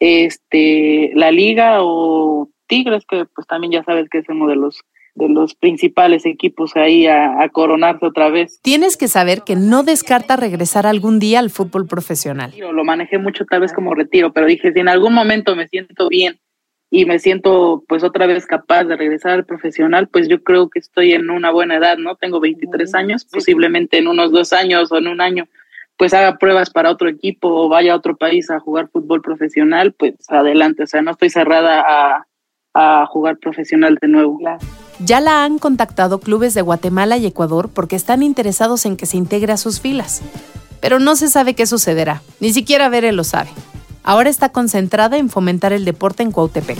este 0.00 1.10
la 1.14 1.32
liga 1.32 1.78
o 1.82 2.48
Tigres 2.68 3.04
que 3.04 3.24
pues 3.26 3.46
también 3.48 3.72
ya 3.72 3.82
sabes 3.82 4.08
que 4.08 4.18
es 4.18 4.28
uno 4.28 4.46
de 4.46 4.56
los 4.56 4.84
de 5.18 5.28
los 5.28 5.54
principales 5.54 6.24
equipos 6.24 6.76
ahí 6.76 7.06
a, 7.06 7.42
a, 7.42 7.48
coronarse 7.48 8.06
otra 8.06 8.30
vez. 8.30 8.60
Tienes 8.62 8.96
que 8.96 9.08
saber 9.08 9.42
que 9.42 9.56
no 9.56 9.82
descarta 9.82 10.36
regresar 10.36 10.86
algún 10.86 11.18
día 11.18 11.40
al 11.40 11.50
fútbol 11.50 11.86
profesional. 11.86 12.54
Lo 12.58 12.84
manejé 12.84 13.18
mucho 13.18 13.44
tal 13.44 13.60
vez 13.60 13.72
como 13.72 13.94
retiro, 13.94 14.32
pero 14.32 14.46
dije, 14.46 14.72
si 14.72 14.78
en 14.78 14.88
algún 14.88 15.12
momento 15.12 15.56
me 15.56 15.68
siento 15.68 16.08
bien 16.08 16.38
y 16.90 17.04
me 17.04 17.18
siento 17.18 17.84
pues 17.88 18.04
otra 18.04 18.26
vez 18.26 18.46
capaz 18.46 18.84
de 18.84 18.96
regresar 18.96 19.32
al 19.32 19.44
profesional, 19.44 20.08
pues 20.08 20.28
yo 20.28 20.42
creo 20.42 20.70
que 20.70 20.78
estoy 20.78 21.12
en 21.12 21.30
una 21.30 21.50
buena 21.50 21.76
edad, 21.76 21.98
¿no? 21.98 22.16
Tengo 22.16 22.40
23 22.40 22.94
años, 22.94 23.24
posiblemente 23.24 23.98
en 23.98 24.08
unos 24.08 24.30
dos 24.30 24.52
años 24.52 24.90
o 24.92 24.98
en 24.98 25.08
un 25.08 25.20
año 25.20 25.48
pues 25.98 26.14
haga 26.14 26.38
pruebas 26.38 26.70
para 26.70 26.92
otro 26.92 27.08
equipo 27.08 27.48
o 27.48 27.68
vaya 27.68 27.92
a 27.92 27.96
otro 27.96 28.16
país 28.16 28.50
a 28.50 28.60
jugar 28.60 28.88
fútbol 28.88 29.20
profesional, 29.20 29.92
pues 29.92 30.14
adelante, 30.28 30.84
o 30.84 30.86
sea, 30.86 31.02
no 31.02 31.10
estoy 31.10 31.28
cerrada 31.28 31.84
a, 31.84 32.26
a 32.72 33.06
jugar 33.06 33.38
profesional 33.38 33.98
de 34.00 34.06
nuevo. 34.06 34.38
Ya 35.04 35.20
la 35.20 35.44
han 35.44 35.58
contactado 35.58 36.18
clubes 36.18 36.54
de 36.54 36.62
Guatemala 36.62 37.16
y 37.18 37.26
Ecuador 37.26 37.70
porque 37.72 37.94
están 37.94 38.22
interesados 38.24 38.84
en 38.84 38.96
que 38.96 39.06
se 39.06 39.16
integre 39.16 39.52
a 39.52 39.56
sus 39.56 39.80
filas. 39.80 40.22
Pero 40.80 40.98
no 40.98 41.14
se 41.14 41.28
sabe 41.28 41.54
qué 41.54 41.66
sucederá, 41.66 42.22
ni 42.40 42.52
siquiera 42.52 42.88
Bere 42.88 43.12
lo 43.12 43.22
sabe. 43.22 43.50
Ahora 44.02 44.28
está 44.28 44.48
concentrada 44.48 45.16
en 45.16 45.28
fomentar 45.28 45.72
el 45.72 45.84
deporte 45.84 46.24
en 46.24 46.32
Cuautepec. 46.32 46.78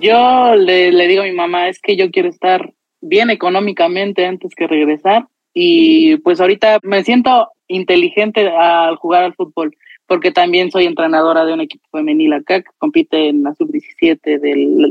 Yo 0.00 0.56
le, 0.56 1.06
digo 1.06 1.22
a 1.22 1.26
mi 1.26 1.32
mamá, 1.32 1.68
es 1.68 1.78
que 1.80 1.96
yo 1.96 2.10
quiero 2.10 2.28
estar 2.28 2.72
bien 3.00 3.30
económicamente 3.30 4.26
antes 4.26 4.54
que 4.56 4.66
regresar 4.66 5.26
y 5.54 6.16
pues 6.18 6.40
ahorita 6.40 6.80
me 6.82 7.04
siento 7.04 7.48
inteligente 7.68 8.48
al 8.48 8.96
jugar 8.96 9.22
al 9.22 9.34
fútbol 9.34 9.76
porque 10.12 10.30
también 10.30 10.70
soy 10.70 10.84
entrenadora 10.84 11.46
de 11.46 11.54
un 11.54 11.62
equipo 11.62 11.88
femenil 11.90 12.34
acá 12.34 12.60
que 12.60 12.68
compite 12.76 13.30
en 13.30 13.44
la 13.44 13.54
sub-17 13.54 14.40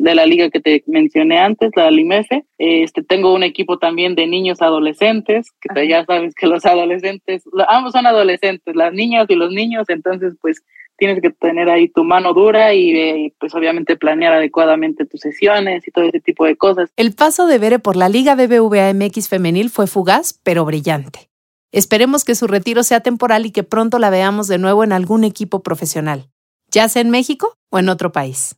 de 0.01 0.15
la 0.15 0.25
liga 0.25 0.49
que 0.49 0.59
te 0.59 0.83
mencioné 0.87 1.37
antes, 1.37 1.69
la 1.75 1.91
Limefe. 1.91 2.43
Este, 2.57 3.03
tengo 3.03 3.31
un 3.31 3.43
equipo 3.43 3.77
también 3.77 4.15
de 4.15 4.25
niños 4.25 4.63
adolescentes, 4.63 5.51
que 5.61 5.87
ya 5.87 6.05
sabes 6.05 6.33
que 6.33 6.47
los 6.47 6.65
adolescentes, 6.65 7.43
ambos 7.67 7.91
son 7.91 8.07
adolescentes, 8.07 8.75
las 8.75 8.93
niñas 8.93 9.27
y 9.29 9.35
los 9.35 9.51
niños, 9.51 9.89
entonces 9.89 10.33
pues 10.41 10.63
tienes 10.97 11.21
que 11.21 11.29
tener 11.29 11.69
ahí 11.69 11.87
tu 11.87 12.03
mano 12.03 12.33
dura 12.33 12.73
y, 12.73 13.31
pues 13.39 13.53
obviamente 13.53 13.97
planear 13.97 14.33
adecuadamente 14.33 15.05
tus 15.05 15.19
sesiones 15.19 15.87
y 15.87 15.91
todo 15.91 16.05
ese 16.05 16.19
tipo 16.19 16.45
de 16.45 16.55
cosas. 16.55 16.89
El 16.95 17.13
paso 17.13 17.45
de 17.45 17.59
Bere 17.59 17.77
por 17.77 17.95
la 17.95 18.09
Liga 18.09 18.33
BBVA 18.33 18.91
MX 18.95 19.29
femenil 19.29 19.69
fue 19.69 19.85
fugaz, 19.85 20.39
pero 20.43 20.65
brillante. 20.65 21.30
Esperemos 21.73 22.25
que 22.25 22.35
su 22.35 22.47
retiro 22.47 22.83
sea 22.83 22.99
temporal 22.99 23.45
y 23.45 23.51
que 23.51 23.63
pronto 23.63 23.97
la 23.97 24.09
veamos 24.09 24.49
de 24.49 24.57
nuevo 24.57 24.83
en 24.83 24.91
algún 24.91 25.23
equipo 25.23 25.63
profesional, 25.63 26.29
ya 26.69 26.89
sea 26.89 27.01
en 27.01 27.09
México 27.09 27.57
o 27.69 27.79
en 27.79 27.87
otro 27.87 28.11
país. 28.11 28.55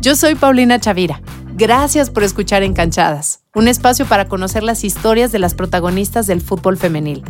Yo 0.00 0.14
soy 0.14 0.36
Paulina 0.36 0.78
Chavira. 0.78 1.20
Gracias 1.56 2.10
por 2.10 2.22
escuchar 2.22 2.62
Encanchadas, 2.62 3.42
un 3.54 3.66
espacio 3.66 4.06
para 4.06 4.28
conocer 4.28 4.62
las 4.62 4.84
historias 4.84 5.32
de 5.32 5.40
las 5.40 5.54
protagonistas 5.54 6.28
del 6.28 6.40
fútbol 6.40 6.76
femenil. 6.76 7.24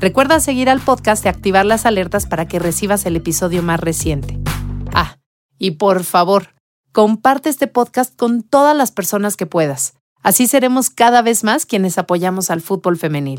Recuerda 0.00 0.40
seguir 0.40 0.68
al 0.68 0.80
podcast 0.80 1.24
y 1.24 1.28
activar 1.28 1.66
las 1.66 1.86
alertas 1.86 2.26
para 2.26 2.48
que 2.48 2.58
recibas 2.58 3.06
el 3.06 3.14
episodio 3.14 3.62
más 3.62 3.78
reciente. 3.78 4.40
Ah, 4.92 5.18
y 5.56 5.72
por 5.72 6.02
favor, 6.02 6.54
comparte 6.90 7.48
este 7.48 7.68
podcast 7.68 8.16
con 8.16 8.42
todas 8.42 8.76
las 8.76 8.90
personas 8.90 9.36
que 9.36 9.46
puedas. 9.46 9.97
Así 10.28 10.46
seremos 10.46 10.90
cada 10.90 11.22
vez 11.22 11.42
más 11.42 11.64
quienes 11.64 11.96
apoyamos 11.96 12.50
al 12.50 12.60
fútbol 12.60 12.98
femenil. 12.98 13.38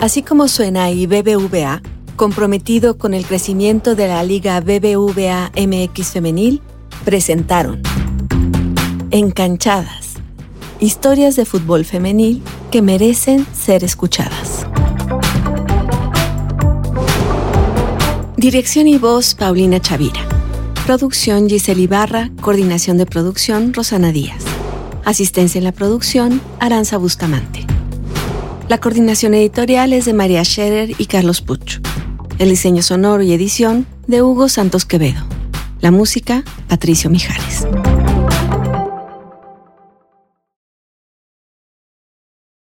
Así 0.00 0.22
como 0.24 0.48
suena 0.48 0.90
y 0.90 1.06
BBVA, 1.06 1.82
comprometido 2.16 2.98
con 2.98 3.14
el 3.14 3.24
crecimiento 3.24 3.94
de 3.94 4.08
la 4.08 4.24
Liga 4.24 4.58
BBVA 4.60 5.52
MX 5.54 6.08
Femenil, 6.10 6.62
presentaron 7.04 7.80
Encanchadas 9.12 10.14
Historias 10.80 11.36
de 11.36 11.44
fútbol 11.44 11.84
femenil 11.84 12.42
que 12.72 12.82
merecen 12.82 13.46
ser 13.54 13.84
escuchadas. 13.84 14.66
Dirección 18.36 18.88
y 18.88 18.98
voz 18.98 19.36
Paulina 19.36 19.78
Chavira. 19.78 20.39
Producción 20.90 21.48
Giselle 21.48 21.82
Ibarra. 21.82 22.30
Coordinación 22.40 22.98
de 22.98 23.06
producción 23.06 23.72
Rosana 23.72 24.10
Díaz. 24.10 24.42
Asistencia 25.04 25.60
en 25.60 25.62
la 25.62 25.70
producción 25.70 26.40
Aranza 26.58 26.96
Bustamante. 26.96 27.64
La 28.68 28.78
coordinación 28.78 29.34
editorial 29.34 29.92
es 29.92 30.06
de 30.06 30.14
María 30.14 30.44
Scherer 30.44 30.96
y 30.98 31.06
Carlos 31.06 31.42
Pucho. 31.42 31.80
El 32.40 32.48
diseño 32.48 32.82
sonoro 32.82 33.22
y 33.22 33.32
edición 33.32 33.86
de 34.08 34.22
Hugo 34.22 34.48
Santos 34.48 34.84
Quevedo. 34.84 35.24
La 35.80 35.92
música 35.92 36.42
Patricio 36.66 37.08
Mijares. 37.08 37.68